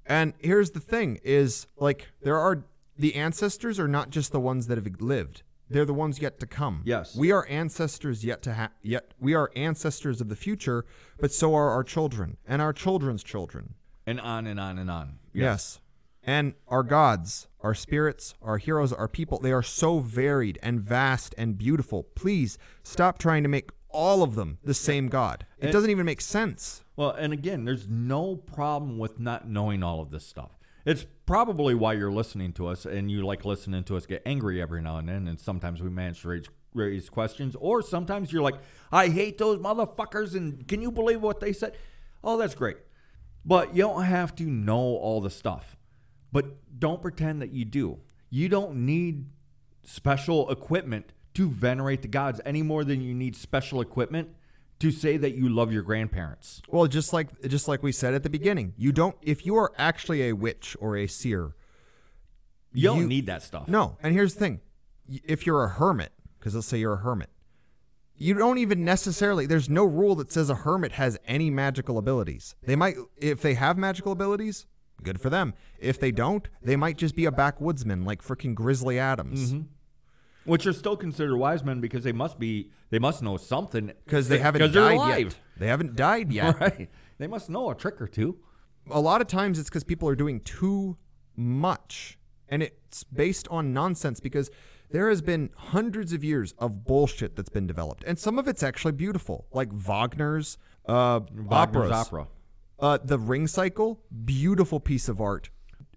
[0.05, 2.65] And here's the thing is like there are
[2.99, 5.43] the ancestors are not just the ones that have lived.
[5.71, 6.83] They're the ones yet to come.
[6.85, 7.17] Yes.
[7.17, 10.85] We are ancestors yet to have yet we are ancestors of the future,
[11.19, 13.75] but so are our children and our children's children.
[14.07, 15.19] and on and on and on.
[15.33, 15.79] Yes.
[16.25, 21.35] And our gods, our spirits, our heroes, our people, they are so varied and vast
[21.37, 22.05] and beautiful.
[22.15, 25.45] Please stop trying to make all of them the same God.
[25.59, 26.85] It And- doesn't even make sense.
[26.97, 30.59] Well, and again, there's no problem with not knowing all of this stuff.
[30.85, 34.61] It's probably why you're listening to us and you like listening to us get angry
[34.63, 35.29] every now and then.
[35.29, 38.57] And sometimes we manage to raise, raise questions, or sometimes you're like,
[38.91, 40.35] I hate those motherfuckers.
[40.35, 41.77] And can you believe what they said?
[42.25, 42.79] Oh, that's great.
[43.45, 45.77] But you don't have to know all the stuff.
[46.33, 47.99] But don't pretend that you do.
[48.31, 49.27] You don't need
[49.85, 54.29] special equipment to venerate the gods any more than you need special equipment
[54.81, 56.61] to say that you love your grandparents.
[56.69, 59.73] Well, just like just like we said at the beginning, you don't if you are
[59.79, 61.55] actually a witch or a seer,
[62.75, 63.69] You don't You- need that stuff.
[63.69, 64.61] No, and here's the thing:
[65.25, 67.29] if you're a hermit, because let's say you're a hermit,
[68.17, 69.47] you don't even necessarily.
[69.47, 72.55] There's no rule that says a hermit has any magical abilities.
[72.63, 74.67] They might, if they have magical abilities,
[75.03, 75.55] good for them.
[75.79, 79.55] If they don't, they might just be a backwoodsman like freaking Grizzly Adams,
[80.45, 84.29] Which are still considered wise men because they must be they must know something because
[84.29, 85.37] they haven't died yet.
[85.59, 86.61] They haven't died yet.
[86.61, 86.91] Right.
[87.19, 88.39] They must know a trick or two.
[88.91, 90.97] a lot of times it's because people are doing too
[91.37, 94.51] much and it's based on nonsense because
[94.91, 98.63] there has been hundreds of years of bullshit that's been developed and some of it's
[98.63, 101.93] actually beautiful like wagner's uh Wagner's operas.
[101.93, 102.27] opera.
[102.83, 105.49] Uh the ring cycle beautiful piece of art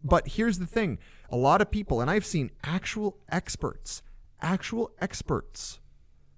[0.03, 0.97] but here's the thing
[1.29, 4.01] a lot of people and i've seen actual experts
[4.41, 5.79] actual experts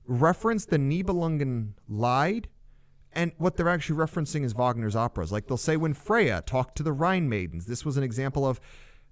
[0.07, 2.47] reference the Nibelungen Lied,
[3.11, 5.31] and what they're actually referencing is Wagner's operas.
[5.31, 8.59] Like they'll say when Freya talked to the Rhine maidens, this was an example of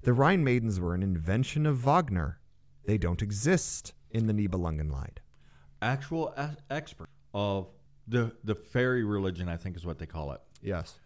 [0.04, 2.40] the Rhine maidens were an invention of Wagner.
[2.86, 5.22] They don't exist in the Nibelungen Lied.
[5.82, 7.68] Actual e- expert of
[8.08, 10.42] the the fairy religion, I think is what they call it.
[10.62, 11.00] Yes.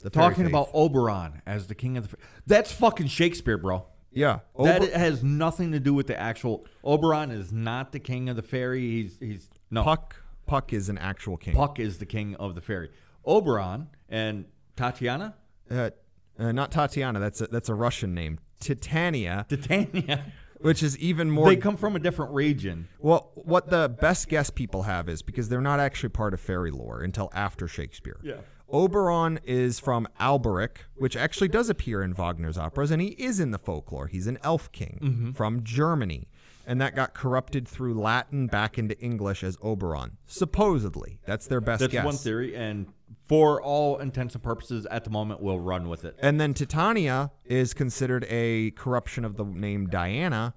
[0.00, 0.52] The Talking faith.
[0.52, 2.08] about Oberon as the king of the.
[2.10, 3.84] fa- That's fucking Shakespeare, bro.
[4.12, 6.64] yeah, that has nothing to do with the actual.
[6.84, 8.80] Oberon is not the king of the fairy.
[8.80, 9.82] He's he's no.
[9.82, 10.16] Puck.
[10.46, 11.54] Puck is an actual king.
[11.54, 12.90] Puck is the king of the fairy.
[13.26, 14.46] Oberon and
[14.76, 15.34] Tatiana,
[15.70, 15.90] Uh,
[16.38, 17.18] uh, not Tatiana.
[17.20, 18.38] That's a, that's a Russian name.
[18.60, 20.24] Titania, Titania,
[20.60, 22.88] which is even more they come from a different region.
[22.98, 26.70] Well, what the best guess people have is because they're not actually part of fairy
[26.70, 28.18] lore until after Shakespeare.
[28.22, 28.36] Yeah.
[28.70, 33.50] Oberon is from Alberic, which actually does appear in Wagner's operas, and he is in
[33.50, 34.06] the folklore.
[34.06, 35.30] He's an elf king mm-hmm.
[35.32, 36.28] from Germany,
[36.66, 40.18] and that got corrupted through Latin back into English as Oberon.
[40.26, 42.04] Supposedly, that's their best That's guess.
[42.04, 42.86] one theory, and
[43.24, 46.16] for all intents and purposes, at the moment, we'll run with it.
[46.18, 50.54] And then Titania is considered a corruption of the name Diana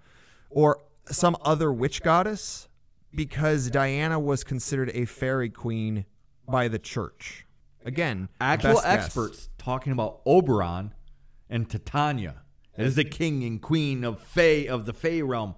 [0.50, 2.68] or some other witch goddess
[3.14, 6.06] because Diana was considered a fairy queen
[6.48, 7.46] by the church.
[7.86, 10.94] Again, Actual experts talking about Oberon
[11.50, 12.42] and Titania
[12.78, 15.56] as the king and queen of Fey of the Fey realm.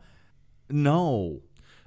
[0.70, 1.42] No,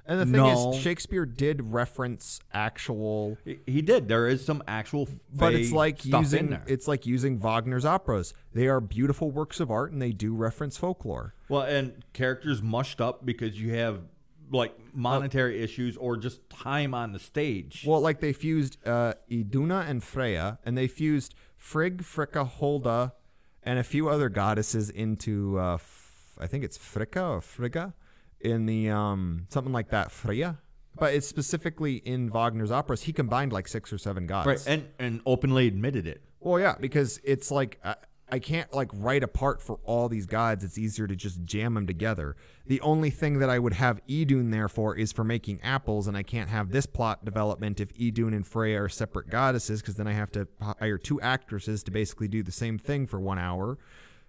[0.09, 0.71] And the thing No.
[0.73, 4.07] is, Shakespeare did reference actual, he, did.
[4.07, 8.33] There is some actual, but it's like using it's like using Wagner's operas.
[8.53, 11.35] They are beautiful works of art, and they do reference folklore.
[11.49, 14.03] Well, and characters mushed up because you have
[14.51, 17.85] like monetary issues or just time on the stage.
[17.87, 23.13] Well, like they fused uh, Iduna and Freya, and they fused Frigg, Fricka, Holda,
[23.63, 27.95] and a few other goddesses into, uh, f- I think it's Fricka or Frigga,
[28.41, 30.59] in the um, something like that, Freya.
[30.99, 33.03] But it's specifically in Wagner's operas.
[33.03, 34.47] He combined like six or seven gods.
[34.47, 36.23] right, and and openly admitted it.
[36.41, 37.97] Well, yeah, because it's like I,
[38.29, 40.65] I can't like write a part for all these gods.
[40.65, 42.35] It's easier to just jam them together.
[42.67, 46.17] The only thing that I would have Idun there for is for making apples, and
[46.17, 50.09] I can't have this plot development if Idun and Freya are separate goddesses, because then
[50.09, 53.79] I have to hire two actresses to basically do the same thing for one hour.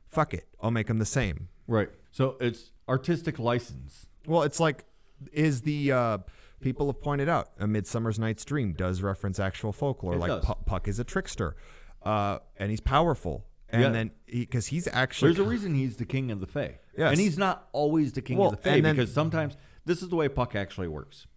[0.08, 1.50] Fuck it, I'll make them the same.
[1.68, 1.90] Right.
[2.12, 4.06] So it's artistic license.
[4.28, 4.86] Well, it's like
[5.34, 6.18] is the uh,
[6.62, 10.42] people have pointed out a Midsummer's Night's Dream does reference actual folklore, It like.
[10.44, 11.56] Puck, Puck is a trickster,
[12.04, 13.90] uh, and he's powerful, and Yeah.
[13.90, 16.80] then because he's actually There's a reason he's the king of the Fae.
[16.98, 17.12] Yes.
[17.12, 19.56] And he's not always the king Well, of the Fae then- because sometimes
[19.86, 21.28] this is the way Puck actually works.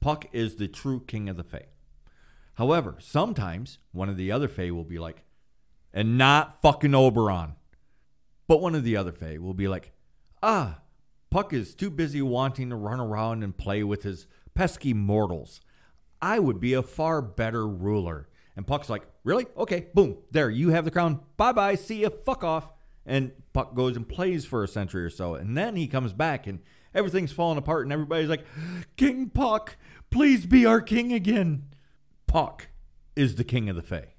[0.00, 1.66] Puck is the true king of the Fae.
[2.54, 5.24] However, sometimes one of the other Fae will be like,
[5.92, 7.54] and not fucking Oberon.
[8.46, 9.92] But one of the other Fae will be like,
[10.42, 10.80] ah,
[11.30, 15.60] Puck is too busy wanting to run around and play with his pesky mortals.
[16.22, 18.28] I would be a far better ruler.
[18.58, 19.46] And Puck's like, really?
[19.56, 21.20] Okay, boom, there, you have the crown.
[21.36, 22.72] Bye bye, see ya, fuck off.
[23.06, 25.36] And Puck goes and plays for a century or so.
[25.36, 26.58] And then he comes back and
[26.92, 27.84] everything's falling apart.
[27.86, 28.44] And everybody's like,
[28.96, 29.76] King Puck,
[30.10, 31.66] please be our king again.
[32.26, 32.70] Puck
[33.14, 34.14] is the king of the Fae.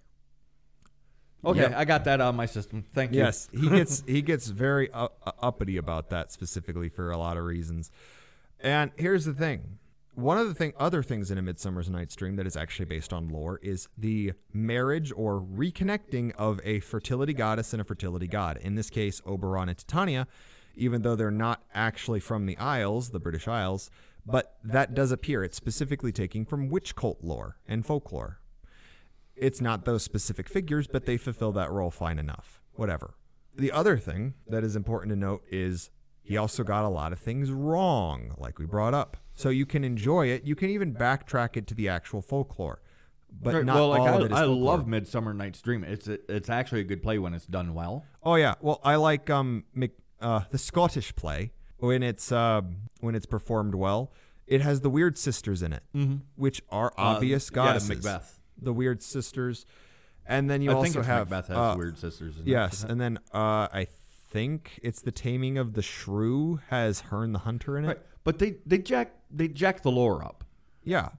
[1.44, 1.74] Okay, Yep.
[1.76, 2.86] I got that on my system.
[2.94, 3.20] Thank you.
[3.20, 7.92] Yes, he gets he gets very uppity about that specifically for a lot of reasons.
[8.62, 9.80] And here's the thing:
[10.20, 13.14] one of the thing, other things in a Midsummer's Night's Dream that is actually based
[13.14, 18.58] on lore is the marriage or reconnecting of a fertility goddess and a fertility god.
[18.58, 20.28] In this case, Oberon and Titania,
[20.76, 23.90] even though they're not actually from the Isles, the British Isles,
[24.26, 25.44] but that does appear.
[25.44, 28.40] It's specifically taking from witch cult lore and folklore.
[29.36, 32.62] It's not those specific figures, but they fulfill that role fine enough.
[32.74, 33.16] Whatever.
[33.56, 35.90] The other thing that is important to note is
[36.22, 39.18] he also got a lot of things wrong, like we brought up.
[39.40, 40.44] So you can enjoy it.
[40.44, 42.82] You can even backtrack it to the actual folklore,
[43.42, 44.64] but Right, not well, like all I, of it is I folklore.
[44.78, 45.86] love Midsummer Night's Dream.
[45.86, 48.04] It's a, it's actually a good play when it's done well.
[48.22, 48.56] Oh yeah.
[48.60, 52.62] Well, I like um Mc, uh, the Scottish play when it's uh,
[53.00, 54.12] when it's performed well.
[54.46, 55.84] It has the weird sisters in it,
[56.36, 57.90] which are obvious Uh, goddesses.
[57.90, 58.40] Yeah, Macbeth.
[58.62, 59.66] The weird sisters,
[60.26, 62.36] and then you I also have Macbeth has uh, weird sisters.
[62.36, 62.48] In it.
[62.48, 63.88] Yes, and then uh, I
[64.32, 67.88] think it's the Taming of the Shrew has Herne the Hunter in it.
[67.88, 70.44] Right, but they they jack they jack the lore up.
[70.84, 71.10] Yeah,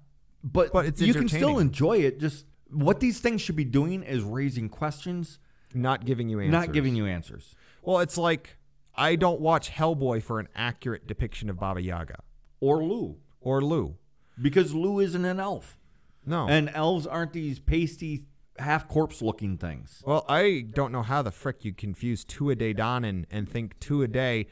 [0.42, 2.18] But, But it's you can still enjoy it.
[2.18, 5.38] Just what these things should be doing is raising questions,
[5.74, 6.52] not giving you answers.
[6.52, 7.54] not giving you answers.
[7.82, 8.56] Well, it's like
[8.94, 12.20] I don't watch Hellboy for an accurate depiction of Baba Yaga
[12.60, 13.96] Or Lou, or Lou.
[14.40, 15.78] because Lou isn't an elf,
[16.26, 16.46] No.
[16.48, 18.26] and elves aren't these pasty,
[18.58, 20.02] half corpse looking things.
[20.04, 24.08] well, I don't know how the frick you confuse Tuatha Dé Danann and think Tuatha
[24.08, 24.46] Dé.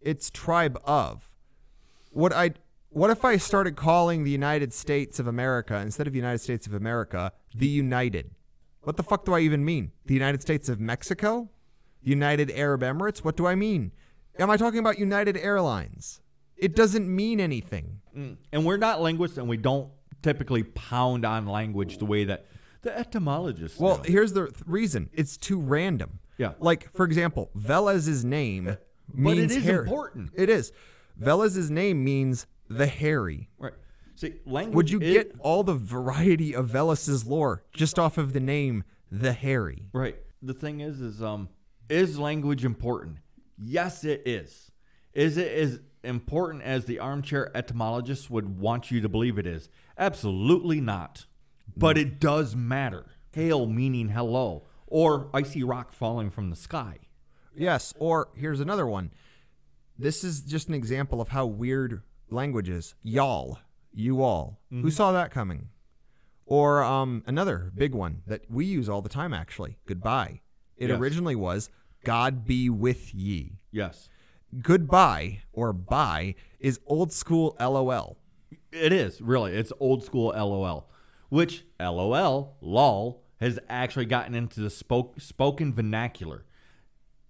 [0.00, 1.27] It's tribe of.
[2.18, 2.50] What I
[2.88, 6.74] what if I started calling the United States of America instead of United States of
[6.74, 8.32] America the United?
[8.82, 9.92] What the fuck do I even mean?
[10.06, 11.48] The United States of Mexico?
[12.02, 13.18] United Arab Emirates?
[13.18, 13.92] What do I mean?
[14.36, 16.20] Am I talking about United Airlines?
[16.56, 18.00] It doesn't mean anything.
[18.16, 18.38] Mm.
[18.52, 19.88] And we're not linguists, and we don't
[20.20, 22.46] typically pound on language the way that
[22.82, 23.78] the etymologists.
[23.78, 24.10] Well, do.
[24.10, 25.08] here's the th- reason.
[25.12, 26.18] It's too random.
[26.36, 26.54] Yeah.
[26.58, 28.80] Like, for example, Veles's name But
[29.12, 30.30] it means is hair- important.
[30.34, 30.72] It is.
[31.18, 33.48] Veles's name means the hairy.
[33.58, 33.72] right.
[34.14, 34.74] See, language.
[34.74, 38.82] Would you is- get all the variety of Veles's lore just off of the name
[39.12, 39.84] the hairy?
[39.92, 40.16] Right.
[40.42, 41.48] The thing is, is um,
[41.88, 43.18] is language important?
[43.60, 44.70] Yes, it is.
[45.12, 49.68] Is it as important as the armchair etymologist would want you to believe it is?
[49.96, 51.26] Absolutely not.
[51.76, 53.06] But it does matter.
[53.32, 56.98] Hail meaning hello, or icy rock falling from the sky.
[57.54, 57.94] Yes.
[57.98, 59.12] Or here's another one.
[59.98, 62.94] This is just an example of how weird language is.
[63.02, 63.58] Y'all.
[63.92, 64.60] You all.
[64.70, 65.70] Who saw that coming?
[66.46, 69.76] Or um, another big one that we use all the time, actually.
[69.86, 70.40] Goodbye.
[70.76, 71.00] It Yes.
[71.00, 71.68] originally was
[72.04, 73.58] God be with ye.
[73.72, 74.08] Yes,
[74.62, 78.16] Goodbye or bye is old school LOL.
[78.72, 79.52] it is really.
[79.52, 80.88] It's old school LOL,
[81.28, 86.44] which LOL lol has actually gotten into the spoke, spoken vernacular.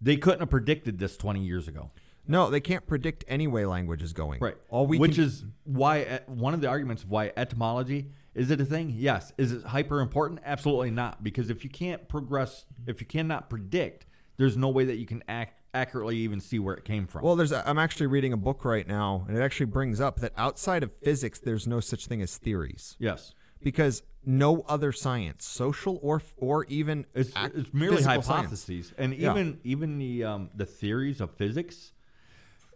[0.00, 1.90] They couldn't have predicted this 20 years ago.
[2.28, 4.40] No, they can't predict any way language is going.
[4.40, 4.56] Right.
[4.68, 8.60] All we Which can, is why one of the arguments of why etymology is it
[8.60, 8.94] a thing?
[8.96, 9.32] Yes.
[9.38, 10.40] Is it hyper important?
[10.44, 11.24] Absolutely not.
[11.24, 14.06] Because if you can't progress, if you cannot predict,
[14.36, 17.22] there's no way that you can act accurately even see where it came from.
[17.22, 17.52] Well, there's.
[17.52, 20.82] A, I'm actually reading a book right now, and it actually brings up that outside
[20.82, 23.34] of physics, there's no such thing as theories yes.
[23.62, 29.14] because no other science, social or or even It's, it's merely physical science- hypotheses, and
[29.14, 29.32] Yeah.
[29.32, 31.92] even even the um, the theories of physics,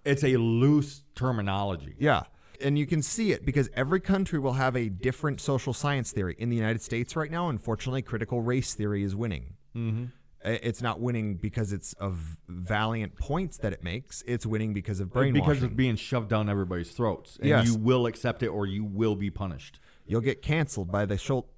[0.05, 1.95] it's a loose terminology.
[1.99, 2.23] Yeah.
[2.61, 6.37] And you can see it because every country will have a different social science theory.
[6.39, 9.55] In the United States right now, unfortunately, critical race theory is winning.
[9.77, 10.05] Mm-hmm.
[10.45, 14.23] It's not winning because it's of valiant points that it makes.
[14.27, 15.45] It's winning because of brainwashing.
[15.45, 17.67] Because it's being shoved down everybody's throats, and Yes.
[17.67, 19.79] you will accept it or you will be punished.
[20.05, 21.49] You'll get canceled by the shul-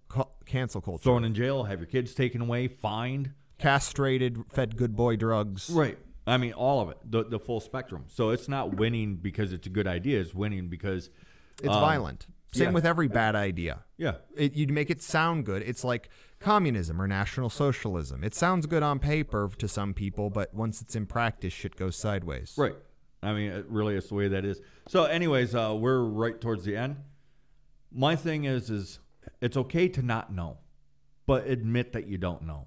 [0.44, 1.02] cancel culture.
[1.02, 3.32] Thrown in jail, have your kids taken away, fined.
[3.58, 5.70] Castrated, fed good boy drugs.
[5.70, 5.96] Right.
[6.26, 8.04] I mean, all of it, the, the full spectrum.
[8.08, 10.20] So it's not winning because it's a good idea.
[10.20, 11.10] It's winning because
[11.58, 12.26] It's um, violent.
[12.52, 12.70] Same yeah.
[12.70, 13.80] with every bad idea.
[13.96, 14.14] Yeah.
[14.36, 15.62] It, you'd make it sound good.
[15.62, 16.08] It's like
[16.38, 18.22] communism or national socialism.
[18.22, 21.96] It sounds good on paper to some people, but once it's in practice, shit goes
[21.96, 22.54] sideways.
[22.56, 22.76] Right.
[23.22, 24.60] I mean, it really it's the way that is.
[24.86, 26.96] So, anyways, uh, we're right towards the end.
[27.90, 29.00] My thing is, is
[29.40, 30.58] it's okay to not know,
[31.26, 32.66] but admit that you don't know,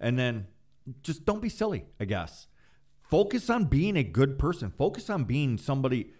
[0.00, 0.46] and then
[1.02, 1.84] just don't be silly.
[2.00, 2.47] I guess
[3.08, 4.70] focus on being a good person.
[4.70, 6.12] Focus on being somebody.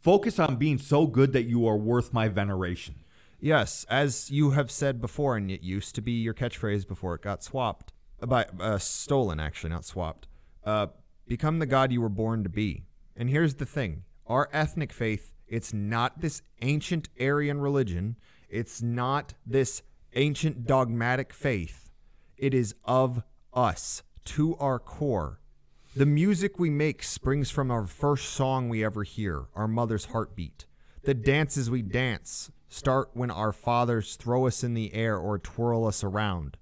[0.00, 2.96] Focus on being so good that you are worth my veneration.
[3.40, 7.22] Yes, as you have said before, and it used to be your catchphrase before it
[7.22, 10.28] got swapped by uh, stolen, actually, not swapped.
[10.64, 10.86] Uh,
[11.26, 12.84] become the god you were born to be.
[13.16, 15.34] And here's the thing: our ethnic faith.
[15.46, 18.16] It's not this ancient Aryan religion.
[18.48, 19.82] It's not this
[20.14, 21.90] ancient dogmatic faith.
[22.36, 23.22] It is of
[23.52, 25.40] us to our core.
[25.96, 30.66] The music we make springs from our first song we ever hear, our mother's heartbeat.
[31.04, 35.86] The dances we dance start when our fathers throw us in the air or twirl
[35.86, 36.56] us around.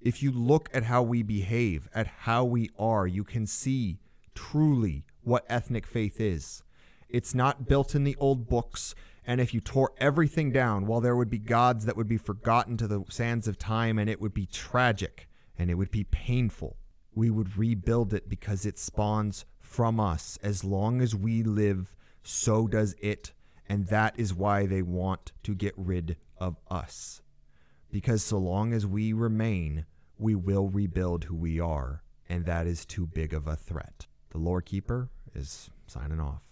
[0.00, 3.98] If you look at how we behave, at how we are, you can see
[4.36, 6.62] truly what ethnic faith is.
[7.08, 8.94] It's not built in the old books,
[9.26, 12.76] and if you tore everything down, well, there would be gods that would be forgotten
[12.76, 15.28] to the sands of time, and it would be tragic
[15.58, 16.76] and it would be painful.
[17.14, 20.38] We would rebuild it because it spawns from us.
[20.42, 23.32] As long as we live, so does it.
[23.68, 27.22] And that is why they want to get rid of us.
[27.90, 29.86] Because so long as we remain,
[30.18, 32.02] we will rebuild who we are.
[32.28, 34.06] And that is too big of a threat.
[34.30, 36.42] The lore keeper is signing off.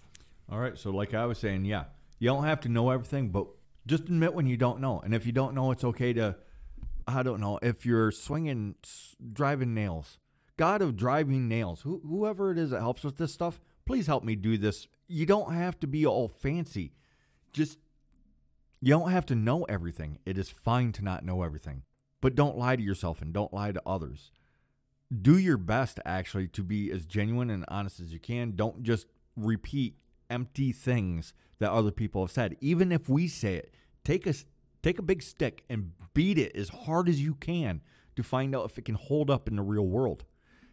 [0.49, 0.79] All right.
[0.79, 1.85] So, like I was saying, yeah,
[2.19, 3.47] you don't have to know everything, but
[3.87, 5.01] just admit when you don't know.
[5.01, 6.37] And if you don't know, it's okay to,
[7.07, 8.77] I don't know, if you're swinging,
[9.33, 10.19] driving nails,
[10.63, 14.23] God of driving nails, who, whoever it is that helps with this stuff, please help
[14.23, 14.87] me do this.
[15.09, 16.93] You don't have to be all fancy.
[17.53, 17.81] Just,
[18.81, 20.21] you don't have to know everything.
[20.25, 21.83] It is fine to not know everything.
[22.21, 24.31] But don't lie to yourself and don't lie to others.
[25.11, 28.55] Do your best actually to be as genuine and honest as you can.
[28.55, 29.97] Don't just repeat
[30.31, 32.57] empty things that other people have said.
[32.61, 34.35] Even if we say it, take a
[34.81, 37.81] take a big stick and beat it as hard as you can
[38.15, 40.25] to find out if it can hold up in the real world.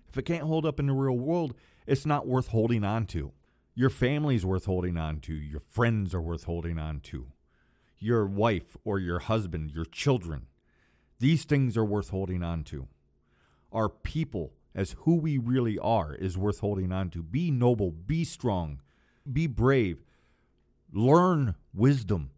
[0.09, 1.53] If it can't hold up in the real world,
[1.85, 3.31] it's not worth holding on to.
[3.75, 5.33] Your family's worth holding on to.
[5.33, 7.27] Your friends are worth holding on to.
[7.99, 10.47] Your wife or your husband, your children.
[11.19, 12.87] These things are worth holding on to.
[13.71, 17.21] Our people, as who we really are, is worth holding on to.
[17.21, 18.81] Be noble, be strong,
[19.31, 20.03] be brave.
[20.91, 22.31] Learn wisdom.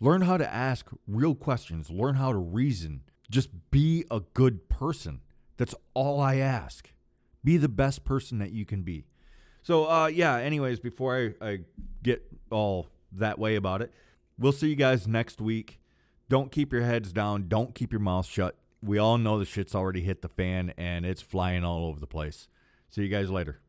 [0.00, 1.90] Learn how to ask real questions.
[1.90, 3.02] Learn how to reason.
[3.30, 5.20] Just be a good person.
[5.56, 6.92] That's all I ask.
[7.44, 9.06] Be the best person that you can be.
[9.62, 11.58] So, uh, yeah, anyways, before I, I
[12.02, 13.92] get all that way about it,
[14.38, 15.80] we'll see you guys next week.
[16.28, 17.48] Don't keep your heads down.
[17.48, 18.56] Don't keep your mouth shut.
[18.82, 22.06] We all know the shit's already hit the fan and it's flying all over the
[22.06, 22.48] place.
[22.88, 23.60] See you guys later.